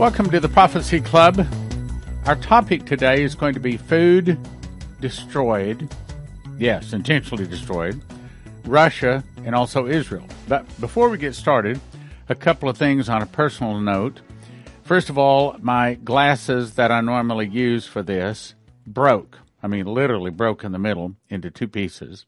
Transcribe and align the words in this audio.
Welcome 0.00 0.30
to 0.30 0.40
the 0.40 0.48
Prophecy 0.48 0.98
Club. 0.98 1.46
Our 2.24 2.36
topic 2.36 2.86
today 2.86 3.22
is 3.22 3.34
going 3.34 3.52
to 3.52 3.60
be 3.60 3.76
food 3.76 4.38
destroyed. 4.98 5.94
Yes, 6.56 6.94
intentionally 6.94 7.46
destroyed. 7.46 8.00
Russia 8.64 9.22
and 9.44 9.54
also 9.54 9.86
Israel. 9.86 10.26
But 10.48 10.64
before 10.80 11.10
we 11.10 11.18
get 11.18 11.34
started, 11.34 11.78
a 12.30 12.34
couple 12.34 12.70
of 12.70 12.78
things 12.78 13.10
on 13.10 13.20
a 13.20 13.26
personal 13.26 13.78
note. 13.78 14.22
First 14.84 15.10
of 15.10 15.18
all, 15.18 15.56
my 15.60 15.96
glasses 15.96 16.76
that 16.76 16.90
I 16.90 17.02
normally 17.02 17.48
use 17.48 17.84
for 17.84 18.02
this 18.02 18.54
broke. 18.86 19.36
I 19.62 19.66
mean, 19.66 19.84
literally 19.84 20.30
broke 20.30 20.64
in 20.64 20.72
the 20.72 20.78
middle 20.78 21.14
into 21.28 21.50
two 21.50 21.68
pieces. 21.68 22.24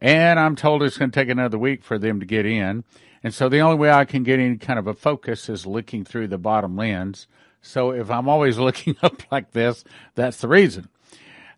And 0.00 0.38
I'm 0.38 0.54
told 0.54 0.82
it's 0.82 0.98
going 0.98 1.12
to 1.12 1.18
take 1.18 1.30
another 1.30 1.56
week 1.56 1.82
for 1.82 1.98
them 1.98 2.20
to 2.20 2.26
get 2.26 2.44
in. 2.44 2.84
And 3.22 3.34
so 3.34 3.48
the 3.48 3.60
only 3.60 3.76
way 3.76 3.90
I 3.90 4.04
can 4.04 4.22
get 4.22 4.38
any 4.38 4.56
kind 4.56 4.78
of 4.78 4.86
a 4.86 4.94
focus 4.94 5.48
is 5.48 5.66
looking 5.66 6.04
through 6.04 6.28
the 6.28 6.38
bottom 6.38 6.76
lens. 6.76 7.26
So 7.62 7.90
if 7.90 8.10
I'm 8.10 8.28
always 8.28 8.58
looking 8.58 8.96
up 9.02 9.22
like 9.30 9.52
this, 9.52 9.84
that's 10.14 10.40
the 10.40 10.48
reason. 10.48 10.88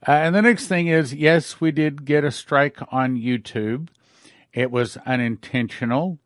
Uh, 0.07 0.12
and 0.12 0.34
the 0.34 0.43
next 0.43 0.69
thing 0.69 0.87
is, 0.87 1.12
yes, 1.12 1.61
we 1.61 1.73
did 1.73 2.05
get 2.05 2.25
a 2.25 2.31
strike 2.31 2.79
on 2.93 3.17
YouTube. 3.17 3.89
It 4.53 4.71
was 4.71 4.97
unintentional. 4.98 6.19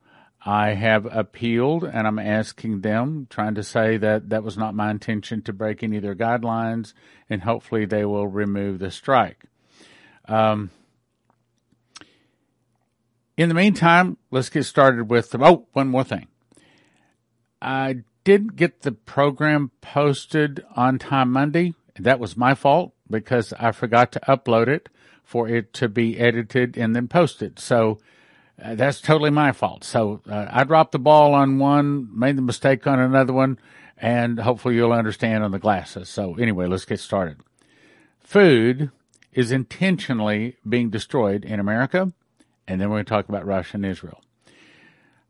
I 0.44 0.70
have 0.70 1.06
appealed 1.06 1.84
and 1.84 2.06
I'm 2.06 2.18
asking 2.18 2.80
them, 2.80 3.28
trying 3.30 3.54
to 3.54 3.62
say 3.62 3.96
that 3.98 4.30
that 4.30 4.42
was 4.42 4.58
not 4.58 4.74
my 4.74 4.90
intention 4.90 5.40
to 5.42 5.52
break 5.52 5.82
any 5.82 5.96
of 5.96 6.02
their 6.02 6.16
guidelines 6.16 6.94
and 7.30 7.42
hopefully 7.42 7.84
they 7.84 8.04
will 8.04 8.26
remove 8.26 8.80
the 8.80 8.90
strike. 8.90 9.44
Um, 10.26 10.70
in 13.36 13.48
the 13.48 13.54
meantime, 13.54 14.18
let's 14.30 14.48
get 14.48 14.64
started 14.64 15.08
with 15.08 15.30
the, 15.30 15.42
oh, 15.42 15.66
one 15.72 15.88
more 15.88 16.04
thing. 16.04 16.26
I 17.60 18.02
didn't 18.24 18.56
get 18.56 18.82
the 18.82 18.92
program 18.92 19.70
posted 19.80 20.64
on 20.76 20.98
time 20.98 21.32
Monday. 21.32 21.74
That 21.98 22.20
was 22.20 22.36
my 22.36 22.54
fault 22.54 22.92
because 23.08 23.52
I 23.54 23.72
forgot 23.72 24.12
to 24.12 24.20
upload 24.20 24.68
it 24.68 24.88
for 25.24 25.48
it 25.48 25.72
to 25.74 25.88
be 25.88 26.18
edited 26.18 26.76
and 26.76 26.94
then 26.94 27.08
posted. 27.08 27.58
So 27.58 27.98
uh, 28.62 28.74
that's 28.74 29.00
totally 29.00 29.30
my 29.30 29.52
fault. 29.52 29.84
So 29.84 30.20
uh, 30.28 30.46
I 30.50 30.64
dropped 30.64 30.92
the 30.92 30.98
ball 30.98 31.34
on 31.34 31.58
one, 31.58 32.08
made 32.18 32.36
the 32.36 32.42
mistake 32.42 32.86
on 32.86 32.98
another 32.98 33.32
one, 33.32 33.58
and 33.96 34.40
hopefully 34.40 34.74
you'll 34.74 34.92
understand 34.92 35.44
on 35.44 35.52
the 35.52 35.58
glasses. 35.58 36.08
So 36.08 36.34
anyway, 36.34 36.66
let's 36.66 36.84
get 36.84 37.00
started. 37.00 37.38
Food 38.20 38.90
is 39.32 39.52
intentionally 39.52 40.56
being 40.68 40.90
destroyed 40.90 41.44
in 41.44 41.60
America 41.60 42.12
and 42.66 42.80
then 42.80 42.88
we're 42.88 42.96
going 42.96 43.04
to 43.04 43.10
talk 43.10 43.28
about 43.28 43.46
Russia 43.46 43.76
and 43.76 43.86
Israel. 43.86 44.20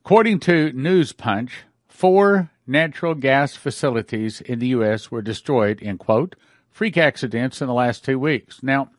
According 0.04 0.40
to 0.40 0.72
News 0.72 1.12
Punch, 1.12 1.64
four 1.88 2.50
natural 2.66 3.14
gas 3.14 3.54
facilities 3.54 4.40
in 4.40 4.58
the 4.58 4.68
U.S. 4.68 5.10
were 5.10 5.22
destroyed 5.22 5.80
in, 5.80 5.98
quote, 5.98 6.36
freak 6.70 6.96
accidents 6.96 7.60
in 7.60 7.66
the 7.66 7.74
last 7.74 8.04
two 8.04 8.18
weeks. 8.18 8.62
Now, 8.62 8.90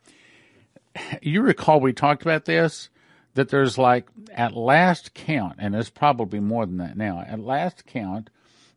you 1.22 1.42
recall 1.42 1.80
we 1.80 1.94
talked 1.94 2.22
about 2.22 2.46
this, 2.46 2.90
that 3.34 3.50
there's 3.50 3.78
like, 3.78 4.08
at 4.34 4.56
last 4.56 5.14
count, 5.14 5.56
and 5.58 5.74
there's 5.74 5.90
probably 5.90 6.40
more 6.40 6.66
than 6.66 6.78
that 6.78 6.96
now, 6.96 7.24
at 7.28 7.40
last 7.40 7.86
count, 7.86 8.30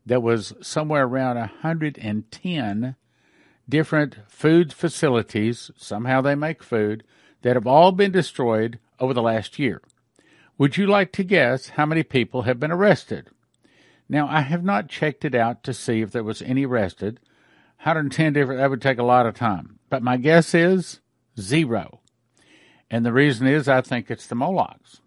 there 0.05 0.21
was 0.21 0.55
somewhere 0.63 1.05
around 1.05 1.37
110 1.37 2.97
different 3.69 4.17
food 4.29 4.73
facilities, 4.73 5.71
somehow 5.77 6.21
they 6.21 6.35
make 6.35 6.63
food, 6.63 7.03
that 7.43 7.57
have 7.57 7.67
all 7.67 7.93
been 7.93 8.13
destroyed 8.13 8.79
over 8.99 9.15
the 9.15 9.23
last 9.23 9.59
year. 9.59 9.83
Would 10.59 10.77
you 10.77 10.87
like 10.87 11.13
to 11.13 11.25
guess 11.25 11.71
how 11.71 11.87
many 11.87 12.03
people 12.03 12.43
have 12.43 12.59
been 12.59 12.71
arrested? 12.71 13.31
Now, 14.09 14.29
I 14.29 14.41
have 14.41 14.65
not 14.65 14.89
checked 14.89 15.25
it 15.25 15.35
out 15.35 15.63
to 15.65 15.75
see 15.75 16.01
if 16.01 16.13
there 16.13 16.25
was 16.25 16.41
any 16.43 16.65
arrested. 16.65 17.21
110 17.79 18.33
different, 18.33 18.61
that 18.61 18.71
would 18.71 18.81
take 18.81 18.99
a 18.99 19.03
lot 19.05 19.27
of 19.27 19.35
time. 19.35 19.79
But 19.91 20.03
my 20.03 20.17
guess 20.17 20.55
is 20.55 21.01
zero. 21.39 22.01
And 22.91 23.05
the 23.05 23.13
reason 23.13 23.47
is 23.47 23.69
I 23.69 23.81
think 23.81 24.11
it's 24.11 24.27
the 24.27 24.35
Molochs. 24.35 25.01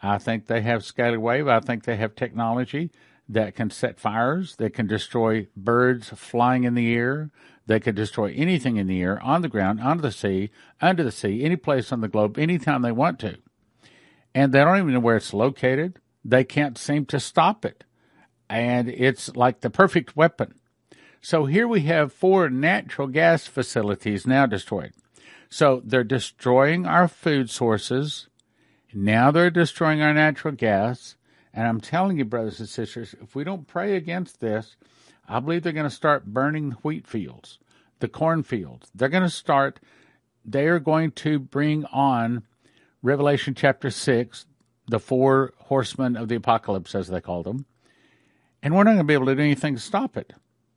I 0.00 0.18
think 0.18 0.46
they 0.46 0.60
have 0.62 0.82
scalar 0.82 1.18
wave. 1.18 1.48
I 1.48 1.60
think 1.60 1.84
they 1.84 1.96
have 1.96 2.14
technology 2.14 2.90
that 3.28 3.56
can 3.56 3.70
set 3.70 3.98
fires, 3.98 4.56
that 4.56 4.74
can 4.74 4.86
destroy 4.86 5.48
birds 5.56 6.10
flying 6.10 6.64
in 6.64 6.74
the 6.74 6.94
air, 6.94 7.30
they 7.66 7.80
could 7.80 7.94
destroy 7.96 8.32
anything 8.36 8.76
in 8.76 8.86
the 8.86 9.02
air, 9.02 9.20
on 9.22 9.42
the 9.42 9.48
ground, 9.48 9.80
under 9.80 10.02
the 10.02 10.12
sea, 10.12 10.50
under 10.80 11.02
the 11.02 11.12
sea, 11.12 11.44
any 11.44 11.56
place 11.56 11.92
on 11.92 12.00
the 12.00 12.08
globe, 12.08 12.38
anytime 12.38 12.82
they 12.82 12.92
want 12.92 13.18
to. 13.20 13.38
And 14.34 14.52
they 14.52 14.60
don't 14.60 14.78
even 14.78 14.92
know 14.94 15.00
where 15.00 15.16
it's 15.16 15.34
located. 15.34 15.98
They 16.24 16.44
can't 16.44 16.78
seem 16.78 17.06
to 17.06 17.18
stop 17.18 17.64
it. 17.64 17.84
And 18.48 18.88
it's 18.88 19.34
like 19.34 19.60
the 19.60 19.70
perfect 19.70 20.16
weapon. 20.16 20.54
So 21.20 21.46
here 21.46 21.66
we 21.66 21.80
have 21.82 22.12
four 22.12 22.48
natural 22.48 23.08
gas 23.08 23.46
facilities 23.46 24.26
now 24.26 24.46
destroyed. 24.46 24.92
So 25.48 25.82
they're 25.84 26.04
destroying 26.04 26.86
our 26.86 27.08
food 27.08 27.50
sources. 27.50 28.28
Now 28.94 29.30
they're 29.30 29.50
destroying 29.50 30.02
our 30.02 30.14
natural 30.14 30.54
gas. 30.54 31.16
And 31.52 31.66
I'm 31.66 31.80
telling 31.80 32.18
you, 32.18 32.24
brothers 32.24 32.60
and 32.60 32.68
sisters, 32.68 33.14
if 33.20 33.34
we 33.34 33.42
don't 33.42 33.66
pray 33.66 33.96
against 33.96 34.40
this, 34.40 34.76
I 35.28 35.40
believe 35.40 35.62
they're 35.62 35.72
going 35.72 35.88
to 35.88 35.90
start 35.90 36.26
burning 36.26 36.70
the 36.70 36.76
wheat 36.76 37.06
fields, 37.06 37.58
the 38.00 38.08
cornfields. 38.08 38.90
They're 38.94 39.08
going 39.08 39.22
to 39.22 39.30
start, 39.30 39.80
they 40.44 40.66
are 40.66 40.78
going 40.78 41.12
to 41.12 41.38
bring 41.38 41.84
on 41.86 42.44
Revelation 43.02 43.54
chapter 43.54 43.90
6, 43.90 44.46
the 44.88 44.98
four 44.98 45.52
horsemen 45.58 46.16
of 46.16 46.28
the 46.28 46.36
apocalypse, 46.36 46.94
as 46.94 47.08
they 47.08 47.20
call 47.20 47.42
them. 47.42 47.66
And 48.62 48.74
we're 48.74 48.84
not 48.84 48.92
going 48.92 48.98
to 48.98 49.04
be 49.04 49.14
able 49.14 49.26
to 49.26 49.34
do 49.34 49.42
anything 49.42 49.74
to 49.74 49.80
stop 49.80 50.16
it. 50.16 50.32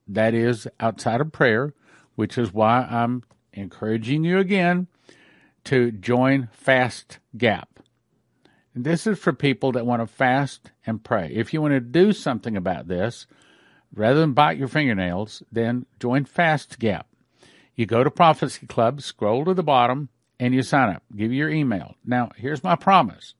That 0.08 0.34
is 0.34 0.68
outside 0.80 1.22
of 1.22 1.32
prayer, 1.32 1.74
which 2.16 2.38
is 2.38 2.54
why 2.54 2.88
I'm 2.90 3.24
encouraging 3.54 4.24
you 4.24 4.40
again 4.40 4.88
to 5.66 5.92
join 5.92 6.50
Fast 6.52 7.20
Gap. 7.38 7.80
This 8.76 9.08
is 9.08 9.20
for 9.20 9.34
people 9.34 9.72
that 9.74 9.86
want 9.86 10.02
to 10.02 10.08
fast 10.08 10.72
and 10.86 11.04
pray. 11.04 11.32
If 11.34 11.54
you 11.54 11.62
want 11.62 11.74
to 11.74 11.80
do 11.80 12.14
something 12.14 12.56
about 12.56 12.88
this, 12.88 13.28
rather 13.94 14.20
than 14.20 14.34
bite 14.34 14.58
your 14.58 14.68
fingernails, 14.68 15.44
then 15.52 15.86
join 16.00 16.26
Fast 16.26 16.80
Gap. 16.80 17.08
You 17.76 17.86
go 17.86 18.04
to 18.04 18.12
Prophecy 18.12 18.68
Club, 18.68 19.02
scroll 19.02 19.46
to 19.46 19.54
the 19.54 19.64
bottom, 19.64 20.10
and 20.40 20.54
you 20.54 20.62
sign 20.64 20.96
up. 20.96 21.04
Give 21.16 21.32
your 21.32 21.50
email. 21.50 21.96
Now, 22.06 22.32
here's 22.36 22.64
my 22.64 22.76
promise. 22.76 23.36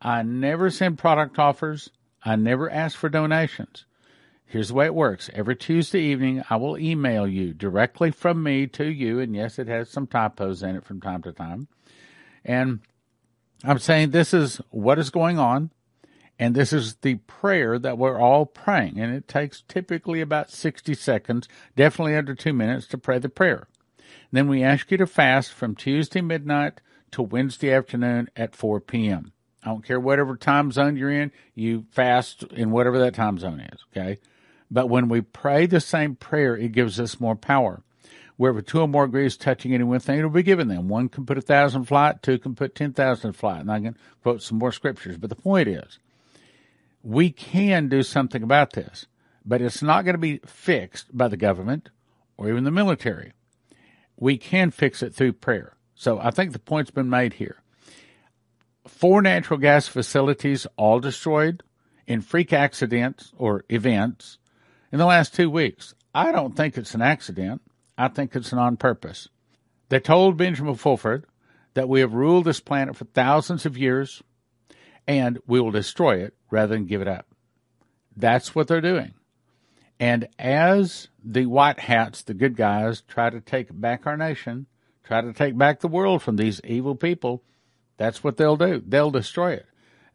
I 0.00 0.22
never 0.22 0.70
send 0.70 0.98
product 0.98 1.38
offers. 1.38 1.90
I 2.22 2.36
never 2.36 2.70
ask 2.70 2.96
for 2.96 3.08
donations. 3.08 3.84
Here's 4.46 4.68
the 4.68 4.74
way 4.74 4.86
it 4.86 4.94
works. 4.94 5.30
Every 5.32 5.56
Tuesday 5.56 6.00
evening, 6.00 6.44
I 6.48 6.56
will 6.56 6.78
email 6.78 7.26
you 7.26 7.52
directly 7.54 8.10
from 8.10 8.42
me 8.42 8.66
to 8.68 8.84
you. 8.84 9.18
And 9.18 9.34
yes, 9.34 9.58
it 9.58 9.68
has 9.68 9.90
some 9.90 10.06
typos 10.06 10.62
in 10.62 10.76
it 10.76 10.84
from 10.84 11.00
time 11.00 11.22
to 11.22 11.32
time. 11.32 11.68
And 12.44 12.80
I'm 13.64 13.78
saying 13.78 14.10
this 14.10 14.32
is 14.34 14.60
what 14.70 14.98
is 14.98 15.10
going 15.10 15.38
on. 15.38 15.70
And 16.38 16.54
this 16.54 16.72
is 16.72 16.96
the 16.96 17.16
prayer 17.16 17.78
that 17.78 17.98
we're 17.98 18.18
all 18.18 18.46
praying. 18.46 18.98
And 18.98 19.14
it 19.14 19.28
takes 19.28 19.62
typically 19.68 20.20
about 20.20 20.50
60 20.50 20.94
seconds, 20.94 21.48
definitely 21.76 22.16
under 22.16 22.34
two 22.34 22.52
minutes, 22.52 22.86
to 22.88 22.98
pray 22.98 23.18
the 23.18 23.28
prayer. 23.28 23.68
And 23.98 24.32
then 24.32 24.48
we 24.48 24.62
ask 24.62 24.90
you 24.90 24.96
to 24.98 25.06
fast 25.06 25.52
from 25.52 25.76
Tuesday 25.76 26.20
midnight 26.20 26.80
to 27.12 27.22
Wednesday 27.22 27.72
afternoon 27.72 28.28
at 28.34 28.56
4 28.56 28.80
p.m. 28.80 29.32
I 29.62 29.68
don't 29.68 29.84
care 29.84 30.00
whatever 30.00 30.36
time 30.36 30.72
zone 30.72 30.96
you're 30.96 31.10
in, 31.10 31.32
you 31.54 31.86
fast 31.90 32.42
in 32.52 32.70
whatever 32.70 32.98
that 32.98 33.14
time 33.14 33.38
zone 33.38 33.60
is, 33.60 33.84
okay? 33.92 34.18
But 34.70 34.88
when 34.88 35.08
we 35.08 35.20
pray 35.20 35.66
the 35.66 35.80
same 35.80 36.16
prayer, 36.16 36.56
it 36.56 36.72
gives 36.72 36.98
us 36.98 37.20
more 37.20 37.36
power. 37.36 37.82
Wherever 38.36 38.60
two 38.60 38.80
or 38.80 38.88
more 38.88 39.04
agrees 39.04 39.36
touching 39.36 39.72
any 39.72 39.84
one 39.84 40.00
thing, 40.00 40.18
it'll 40.18 40.30
be 40.30 40.42
given 40.42 40.66
them. 40.66 40.88
One 40.88 41.08
can 41.08 41.24
put 41.24 41.38
a 41.38 41.40
thousand 41.40 41.84
flight, 41.84 42.22
two 42.22 42.38
can 42.38 42.56
put 42.56 42.74
ten 42.74 42.92
thousand 42.92 43.34
flight. 43.34 43.60
And 43.60 43.70
I 43.70 43.80
can 43.80 43.96
quote 44.22 44.42
some 44.42 44.58
more 44.58 44.72
scriptures. 44.72 45.16
But 45.16 45.30
the 45.30 45.36
point 45.36 45.68
is, 45.68 46.00
we 47.04 47.30
can 47.30 47.88
do 47.88 48.02
something 48.02 48.42
about 48.42 48.72
this, 48.72 49.06
but 49.44 49.60
it's 49.60 49.82
not 49.82 50.04
going 50.04 50.14
to 50.14 50.18
be 50.18 50.40
fixed 50.46 51.16
by 51.16 51.28
the 51.28 51.36
government 51.36 51.90
or 52.38 52.48
even 52.48 52.64
the 52.64 52.70
military. 52.70 53.32
We 54.16 54.38
can 54.38 54.70
fix 54.70 55.02
it 55.02 55.14
through 55.14 55.34
prayer. 55.34 55.76
So 55.94 56.18
I 56.18 56.30
think 56.30 56.52
the 56.52 56.58
point's 56.58 56.90
been 56.90 57.10
made 57.10 57.34
here. 57.34 57.58
Four 58.88 59.20
natural 59.20 59.58
gas 59.58 59.86
facilities 59.86 60.66
all 60.76 60.98
destroyed 60.98 61.62
in 62.06 62.22
freak 62.22 62.52
accidents 62.52 63.32
or 63.36 63.64
events 63.68 64.38
in 64.90 64.98
the 64.98 65.06
last 65.06 65.34
two 65.34 65.50
weeks. 65.50 65.94
I 66.14 66.32
don't 66.32 66.56
think 66.56 66.78
it's 66.78 66.94
an 66.94 67.02
accident. 67.02 67.60
I 67.98 68.08
think 68.08 68.34
it's 68.34 68.52
an 68.52 68.58
on 68.58 68.76
purpose. 68.76 69.28
They 69.90 70.00
told 70.00 70.38
Benjamin 70.38 70.74
Fulford 70.74 71.26
that 71.74 71.88
we 71.88 72.00
have 72.00 72.14
ruled 72.14 72.46
this 72.46 72.60
planet 72.60 72.96
for 72.96 73.04
thousands 73.04 73.66
of 73.66 73.76
years 73.76 74.22
and 75.06 75.38
we 75.46 75.60
will 75.60 75.70
destroy 75.70 76.16
it 76.16 76.34
rather 76.50 76.74
than 76.74 76.86
give 76.86 77.02
it 77.02 77.08
up. 77.08 77.26
That's 78.16 78.54
what 78.54 78.68
they're 78.68 78.80
doing. 78.80 79.14
And 80.00 80.28
as 80.38 81.08
the 81.24 81.46
white 81.46 81.80
hats, 81.80 82.22
the 82.22 82.34
good 82.34 82.56
guys, 82.56 83.02
try 83.02 83.30
to 83.30 83.40
take 83.40 83.68
back 83.70 84.06
our 84.06 84.16
nation, 84.16 84.66
try 85.04 85.20
to 85.20 85.32
take 85.32 85.56
back 85.56 85.80
the 85.80 85.88
world 85.88 86.22
from 86.22 86.36
these 86.36 86.60
evil 86.64 86.94
people, 86.94 87.42
that's 87.96 88.24
what 88.24 88.36
they'll 88.36 88.56
do. 88.56 88.82
They'll 88.84 89.10
destroy 89.10 89.52
it. 89.52 89.66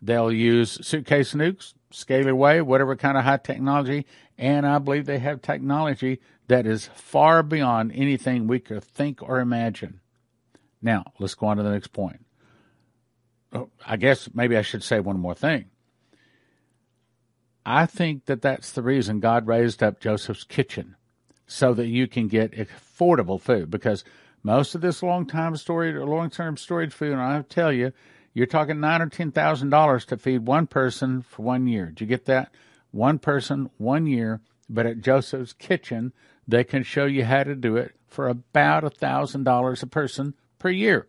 They'll 0.02 0.32
use 0.32 0.86
suitcase 0.86 1.34
nukes. 1.34 1.74
scalar 1.92 2.36
wave, 2.36 2.66
whatever 2.66 2.96
kind 2.96 3.18
of 3.18 3.24
high 3.24 3.38
technology. 3.38 4.06
And 4.38 4.66
I 4.66 4.80
believe 4.80 5.06
they 5.06 5.20
have 5.20 5.42
technology 5.42 6.20
that 6.48 6.66
is 6.66 6.90
far 6.94 7.44
beyond 7.44 7.92
anything 7.94 8.48
we 8.48 8.60
could 8.60 8.84
think 8.84 9.22
or 9.22 9.40
imagine. 9.40 10.00
Now, 10.82 11.04
let's 11.20 11.36
go 11.36 11.48
on 11.48 11.58
to 11.58 11.64
the 11.64 11.72
next 11.72 11.94
point. 11.94 12.26
I 13.86 13.98
guess 13.98 14.30
maybe 14.34 14.57
I 14.57 14.62
should 14.62 14.84
say 14.84 15.00
one 15.00 15.19
more 15.19 15.36
thing. 15.36 15.66
I 17.66 17.86
think 17.86 18.25
that 18.25 18.42
that's 18.42 18.72
the 18.72 18.81
reason 18.81 19.19
God 19.19 19.48
raised 19.48 19.84
up 19.84 20.00
Joseph's 20.00 20.44
kitchen 20.44 20.96
so 21.48 21.74
that 21.74 21.88
you 21.88 22.07
can 22.07 22.28
get 22.28 22.54
affordable 22.54 23.42
food 23.42 23.69
because 23.69 24.04
most 24.44 24.75
of 24.75 24.81
this 24.81 25.04
long 25.04 25.25
time 25.25 25.56
storage 25.56 25.96
or 25.96 26.06
long 26.06 26.30
term 26.30 26.57
storage 26.57 26.94
food, 26.94 27.12
and 27.12 27.22
I 27.22 27.42
tell 27.42 27.72
you, 27.72 27.92
you're 28.34 28.46
talking 28.46 28.80
nine 28.80 29.01
or 29.01 29.10
ten 29.10 29.31
thousand 29.31 29.69
dollars 29.69 30.06
to 30.06 30.18
feed 30.18 30.45
one 30.45 30.68
person 30.68 31.22
for 31.22 31.42
one 31.42 31.68
year. 31.68 31.88
Did 31.88 32.02
you 32.02 32.07
get 32.07 32.25
that? 32.25 32.54
One 32.92 33.19
person, 33.19 33.69
one 33.78 34.07
year. 34.07 34.42
But 34.69 34.86
at 34.86 35.02
Joseph's 35.02 35.54
Kitchen, 35.54 36.13
they 36.48 36.63
can 36.63 36.84
show 36.84 37.06
you 37.06 37.25
how 37.25 37.44
to 37.44 37.56
do 37.56 37.75
it 37.75 37.95
for 38.07 38.28
about 38.28 38.84
a 38.84 38.90
thousand 38.90 39.44
dollars 39.44 39.84
a 39.84 39.88
person 39.88 40.36
per 40.60 40.69
year. 40.69 41.07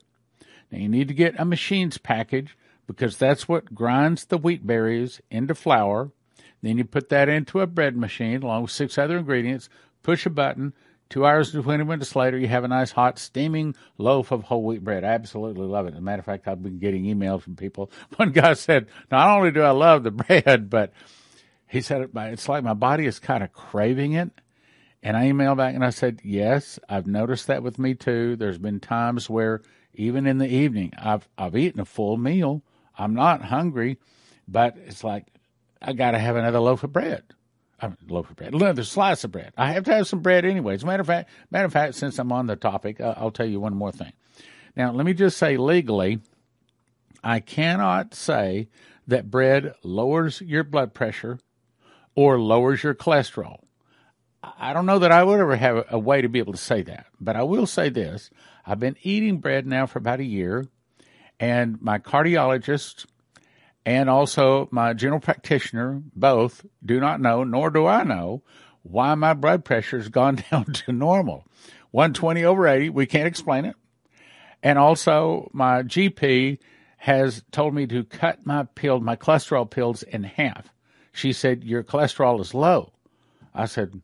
Now 0.70 0.78
you 0.78 0.88
need 0.88 1.08
to 1.08 1.14
get 1.14 1.38
a 1.38 1.44
machines 1.44 1.98
package 1.98 2.56
because 2.86 3.16
that's 3.16 3.48
what 3.48 3.74
grinds 3.74 4.24
the 4.24 4.38
wheat 4.38 4.66
berries 4.66 5.20
into 5.30 5.54
flour. 5.54 6.10
Then 6.62 6.78
you 6.78 6.84
put 6.84 7.08
that 7.08 7.28
into 7.28 7.60
a 7.60 7.66
bread 7.66 7.96
machine 7.96 8.42
along 8.42 8.62
with 8.62 8.70
six 8.70 8.98
other 8.98 9.18
ingredients, 9.18 9.68
push 10.02 10.26
a 10.26 10.30
button, 10.30 10.74
Two 11.10 11.26
hours 11.26 11.52
and 11.52 11.64
20 11.64 11.82
minutes 11.82 12.14
later, 12.14 12.38
you 12.38 12.46
have 12.46 12.62
a 12.62 12.68
nice 12.68 12.92
hot 12.92 13.18
steaming 13.18 13.74
loaf 13.98 14.30
of 14.30 14.44
whole 14.44 14.62
wheat 14.62 14.84
bread. 14.84 15.02
I 15.02 15.08
absolutely 15.08 15.66
love 15.66 15.86
it. 15.88 15.94
As 15.94 15.98
a 15.98 16.00
matter 16.00 16.20
of 16.20 16.24
fact, 16.24 16.46
I've 16.46 16.62
been 16.62 16.78
getting 16.78 17.02
emails 17.02 17.42
from 17.42 17.56
people. 17.56 17.90
One 18.16 18.30
guy 18.30 18.52
said, 18.52 18.86
not 19.10 19.28
only 19.28 19.50
do 19.50 19.60
I 19.60 19.72
love 19.72 20.04
the 20.04 20.10
bread, 20.12 20.70
but 20.70 20.92
he 21.66 21.80
said, 21.80 22.08
it's 22.14 22.48
like 22.48 22.62
my 22.62 22.74
body 22.74 23.06
is 23.06 23.18
kind 23.18 23.42
of 23.42 23.52
craving 23.52 24.12
it. 24.12 24.30
And 25.02 25.16
I 25.16 25.24
emailed 25.24 25.56
back 25.56 25.74
and 25.74 25.84
I 25.84 25.90
said, 25.90 26.20
yes, 26.22 26.78
I've 26.88 27.08
noticed 27.08 27.48
that 27.48 27.64
with 27.64 27.76
me 27.76 27.94
too. 27.94 28.36
There's 28.36 28.58
been 28.58 28.78
times 28.78 29.28
where 29.28 29.62
even 29.94 30.26
in 30.26 30.38
the 30.38 30.48
evening, 30.48 30.92
I've, 30.98 31.28
I've 31.36 31.56
eaten 31.56 31.80
a 31.80 31.84
full 31.84 32.16
meal. 32.16 32.62
I'm 32.96 33.14
not 33.14 33.42
hungry, 33.42 33.98
but 34.46 34.76
it's 34.86 35.04
like, 35.04 35.26
I 35.80 35.92
got 35.92 36.12
to 36.12 36.18
have 36.18 36.36
another 36.36 36.60
loaf 36.60 36.84
of 36.84 36.92
bread. 36.92 37.22
I 37.80 37.88
mean, 37.88 37.96
loaf 38.08 38.28
of 38.28 38.36
bread, 38.36 38.52
another 38.52 38.84
slice 38.84 39.24
of 39.24 39.32
bread. 39.32 39.52
I 39.56 39.72
have 39.72 39.84
to 39.84 39.94
have 39.94 40.06
some 40.06 40.20
bread 40.20 40.44
anyway. 40.44 40.74
As 40.74 40.82
a 40.82 40.86
matter 40.86 41.00
of 41.00 41.06
fact, 41.06 41.30
matter 41.50 41.64
of 41.64 41.72
fact, 41.72 41.94
since 41.94 42.18
I'm 42.18 42.32
on 42.32 42.46
the 42.46 42.56
topic, 42.56 43.00
uh, 43.00 43.14
I'll 43.16 43.30
tell 43.30 43.46
you 43.46 43.60
one 43.60 43.74
more 43.74 43.92
thing. 43.92 44.12
Now, 44.76 44.92
let 44.92 45.06
me 45.06 45.14
just 45.14 45.38
say 45.38 45.56
legally, 45.56 46.20
I 47.24 47.40
cannot 47.40 48.14
say 48.14 48.68
that 49.06 49.30
bread 49.30 49.74
lowers 49.82 50.40
your 50.40 50.62
blood 50.62 50.94
pressure 50.94 51.38
or 52.14 52.38
lowers 52.38 52.82
your 52.82 52.94
cholesterol. 52.94 53.60
I 54.42 54.72
don't 54.72 54.86
know 54.86 54.98
that 55.00 55.12
I 55.12 55.22
would 55.22 55.40
ever 55.40 55.56
have 55.56 55.84
a 55.90 55.98
way 55.98 56.22
to 56.22 56.28
be 56.28 56.38
able 56.38 56.52
to 56.52 56.58
say 56.58 56.82
that, 56.82 57.06
but 57.20 57.36
I 57.36 57.42
will 57.42 57.66
say 57.66 57.90
this. 57.90 58.30
I've 58.64 58.80
been 58.80 58.96
eating 59.02 59.38
bread 59.38 59.66
now 59.66 59.86
for 59.86 59.98
about 59.98 60.20
a 60.20 60.24
year, 60.24 60.66
and 61.38 61.80
my 61.82 61.98
cardiologist 61.98 63.06
and 63.84 64.08
also 64.08 64.68
my 64.70 64.92
general 64.92 65.20
practitioner 65.20 66.02
both 66.14 66.64
do 66.84 67.00
not 67.00 67.20
know, 67.20 67.44
nor 67.44 67.70
do 67.70 67.86
I 67.86 68.02
know, 68.02 68.42
why 68.82 69.14
my 69.14 69.34
blood 69.34 69.64
pressure 69.64 69.98
has 69.98 70.08
gone 70.10 70.42
down 70.50 70.66
to 70.66 70.92
normal. 70.92 71.44
120 71.90 72.44
over 72.44 72.66
80, 72.66 72.90
we 72.90 73.06
can't 73.06 73.26
explain 73.26 73.64
it. 73.64 73.76
And 74.62 74.78
also, 74.78 75.50
my 75.52 75.82
GP 75.82 76.58
has 76.98 77.42
told 77.50 77.74
me 77.74 77.86
to 77.86 78.04
cut 78.04 78.44
my 78.46 78.64
pill, 78.74 79.00
my 79.00 79.16
cholesterol 79.16 79.68
pills 79.68 80.02
in 80.02 80.22
half. 80.22 80.70
She 81.12 81.32
said, 81.32 81.64
Your 81.64 81.82
cholesterol 81.82 82.40
is 82.40 82.52
low. 82.52 82.92
I 83.54 83.64
said, 83.64 84.00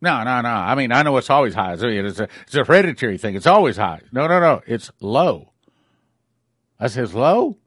No, 0.00 0.22
no, 0.22 0.40
no. 0.40 0.48
I 0.48 0.74
mean, 0.74 0.92
I 0.92 1.02
know 1.02 1.16
it's 1.16 1.30
always 1.30 1.54
high. 1.54 1.72
It's 1.74 1.82
a, 1.82 2.28
it's 2.46 2.54
a 2.54 2.64
hereditary 2.64 3.18
thing. 3.18 3.34
It's 3.34 3.46
always 3.46 3.76
high. 3.76 4.02
No, 4.12 4.28
no, 4.28 4.40
no. 4.40 4.62
It's 4.66 4.90
low. 5.00 5.52
I 6.78 6.86
says, 6.88 7.14
Low? 7.14 7.58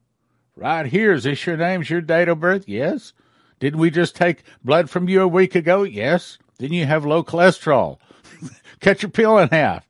Right 0.56 0.86
here. 0.86 1.12
Is 1.14 1.24
this 1.24 1.46
your 1.46 1.58
name? 1.58 1.82
Is 1.82 1.90
your 1.90 2.02
date 2.02 2.28
of 2.28 2.40
birth? 2.40 2.66
Yes. 2.68 3.14
Didn't 3.60 3.80
we 3.80 3.90
just 3.90 4.16
take 4.16 4.44
blood 4.64 4.90
from 4.90 5.10
you 5.10 5.22
a 5.22 5.28
week 5.28 5.56
ago? 5.56 5.84
Yes. 5.84 6.38
Then 6.60 6.72
you 6.72 6.86
have 6.86 7.06
low 7.06 7.24
cholesterol. 7.24 7.98
Cut 8.80 9.02
your 9.02 9.12
pill 9.12 9.38
in 9.38 9.50
half. 9.50 9.88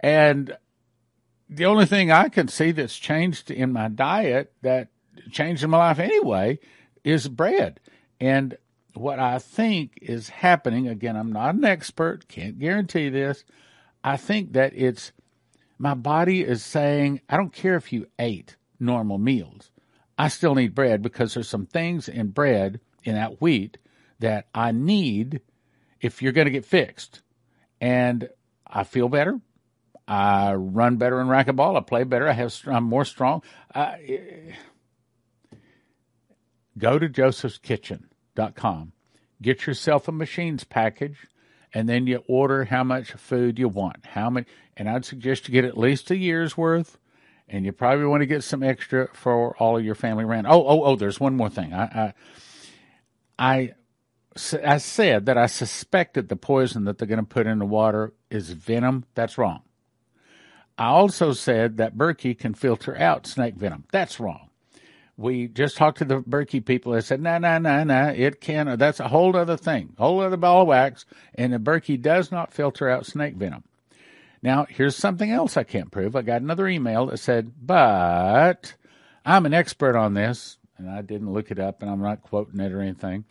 And 0.00 0.56
the 1.48 1.66
only 1.66 1.86
thing 1.86 2.10
I 2.10 2.28
can 2.28 2.48
see 2.48 2.72
that's 2.72 2.96
changed 2.96 3.50
in 3.50 3.72
my 3.72 3.88
diet 3.88 4.52
that 4.62 4.88
changed 5.30 5.62
in 5.62 5.70
my 5.70 5.78
life 5.78 5.98
anyway 5.98 6.58
is 7.04 7.28
bread. 7.28 7.80
And 8.20 8.56
what 8.94 9.18
I 9.18 9.38
think 9.38 9.98
is 10.02 10.28
happening, 10.28 10.88
again, 10.88 11.16
I'm 11.16 11.32
not 11.32 11.54
an 11.54 11.64
expert, 11.64 12.28
can't 12.28 12.58
guarantee 12.58 13.08
this. 13.08 13.44
I 14.04 14.16
think 14.16 14.52
that 14.52 14.72
it's 14.74 15.12
my 15.78 15.94
body 15.94 16.42
is 16.42 16.62
saying, 16.64 17.20
I 17.28 17.36
don't 17.36 17.52
care 17.52 17.76
if 17.76 17.92
you 17.92 18.06
ate 18.18 18.56
normal 18.78 19.18
meals. 19.18 19.70
I 20.18 20.28
still 20.28 20.54
need 20.54 20.74
bread 20.74 21.02
because 21.02 21.34
there's 21.34 21.48
some 21.48 21.66
things 21.66 22.08
in 22.08 22.28
bread 22.28 22.80
in 23.04 23.14
that 23.14 23.40
wheat 23.40 23.78
that 24.20 24.46
I 24.54 24.72
need 24.72 25.40
if 26.00 26.22
you're 26.22 26.32
going 26.32 26.44
to 26.44 26.52
get 26.52 26.64
fixed. 26.64 27.22
And 27.80 28.28
I 28.66 28.84
feel 28.84 29.08
better. 29.08 29.40
I 30.06 30.54
run 30.54 30.96
better 30.96 31.20
in 31.20 31.28
racquetball. 31.28 31.76
I 31.76 31.80
play 31.80 32.04
better. 32.04 32.28
I 32.28 32.32
have 32.32 32.54
I'm 32.66 32.84
more 32.84 33.04
strong. 33.04 33.42
I, 33.74 33.94
eh, 34.06 34.52
go 36.78 36.98
to 36.98 37.08
josephskitchen.com. 38.36 38.92
Get 39.40 39.66
yourself 39.66 40.08
a 40.08 40.12
machines 40.12 40.64
package 40.64 41.26
and 41.74 41.88
then 41.88 42.06
you 42.06 42.22
order 42.28 42.64
how 42.64 42.84
much 42.84 43.12
food 43.12 43.58
you 43.58 43.68
want. 43.68 44.06
How 44.06 44.30
many 44.30 44.46
and 44.76 44.88
I'd 44.88 45.04
suggest 45.04 45.48
you 45.48 45.52
get 45.52 45.64
at 45.64 45.76
least 45.76 46.10
a 46.10 46.16
year's 46.16 46.56
worth 46.56 46.98
and 47.48 47.64
you 47.64 47.72
probably 47.72 48.06
want 48.06 48.22
to 48.22 48.26
get 48.26 48.44
some 48.44 48.62
extra 48.62 49.08
for 49.14 49.56
all 49.56 49.76
of 49.76 49.84
your 49.84 49.94
family 49.94 50.24
around. 50.24 50.46
Oh, 50.46 50.64
oh, 50.66 50.84
oh! 50.84 50.96
There's 50.96 51.20
one 51.20 51.36
more 51.36 51.50
thing. 51.50 51.74
I, 51.74 51.84
I, 51.84 52.14
I, 53.38 53.72
I 54.64 54.78
said 54.78 55.26
that 55.26 55.36
I 55.36 55.46
suspected 55.46 56.28
the 56.28 56.36
poison 56.36 56.84
that 56.84 56.98
they're 56.98 57.08
going 57.08 57.18
to 57.18 57.26
put 57.26 57.46
in 57.46 57.58
the 57.58 57.66
water 57.66 58.14
is 58.30 58.50
venom. 58.50 59.04
That's 59.14 59.36
wrong. 59.36 59.62
I 60.78 60.86
also 60.86 61.32
said 61.32 61.76
that 61.76 61.98
Berkey 61.98 62.38
can 62.38 62.54
filter 62.54 62.96
out 62.96 63.26
snake 63.26 63.56
venom. 63.56 63.84
That's 63.92 64.18
wrong. 64.18 64.48
We 65.16 65.46
just 65.48 65.76
talked 65.76 65.98
to 65.98 66.04
the 66.04 66.20
Berkey 66.20 66.64
people. 66.64 66.92
They 66.92 67.00
said, 67.02 67.20
no, 67.20 67.38
no, 67.38 67.58
no, 67.58 67.84
no, 67.84 68.08
it 68.08 68.40
can't. 68.40 68.78
That's 68.78 69.00
a 69.00 69.08
whole 69.08 69.36
other 69.36 69.56
thing, 69.56 69.94
whole 69.98 70.20
other 70.20 70.36
ball 70.36 70.62
of 70.62 70.68
wax. 70.68 71.04
And 71.34 71.52
the 71.52 71.58
Berkey 71.58 72.00
does 72.00 72.32
not 72.32 72.52
filter 72.52 72.88
out 72.88 73.06
snake 73.06 73.34
venom. 73.34 73.64
Now, 74.42 74.66
here's 74.68 74.96
something 74.96 75.30
else 75.30 75.56
I 75.56 75.62
can't 75.62 75.92
prove. 75.92 76.16
I 76.16 76.22
got 76.22 76.42
another 76.42 76.66
email 76.66 77.06
that 77.06 77.18
said, 77.18 77.52
but 77.60 78.74
I'm 79.24 79.46
an 79.46 79.54
expert 79.54 79.96
on 79.96 80.14
this, 80.14 80.56
and 80.78 80.90
I 80.90 81.02
didn't 81.02 81.32
look 81.32 81.50
it 81.50 81.60
up, 81.60 81.82
and 81.82 81.90
I'm 81.90 82.02
not 82.02 82.22
quoting 82.22 82.58
it 82.58 82.72
or 82.72 82.80
anything. 82.80 83.24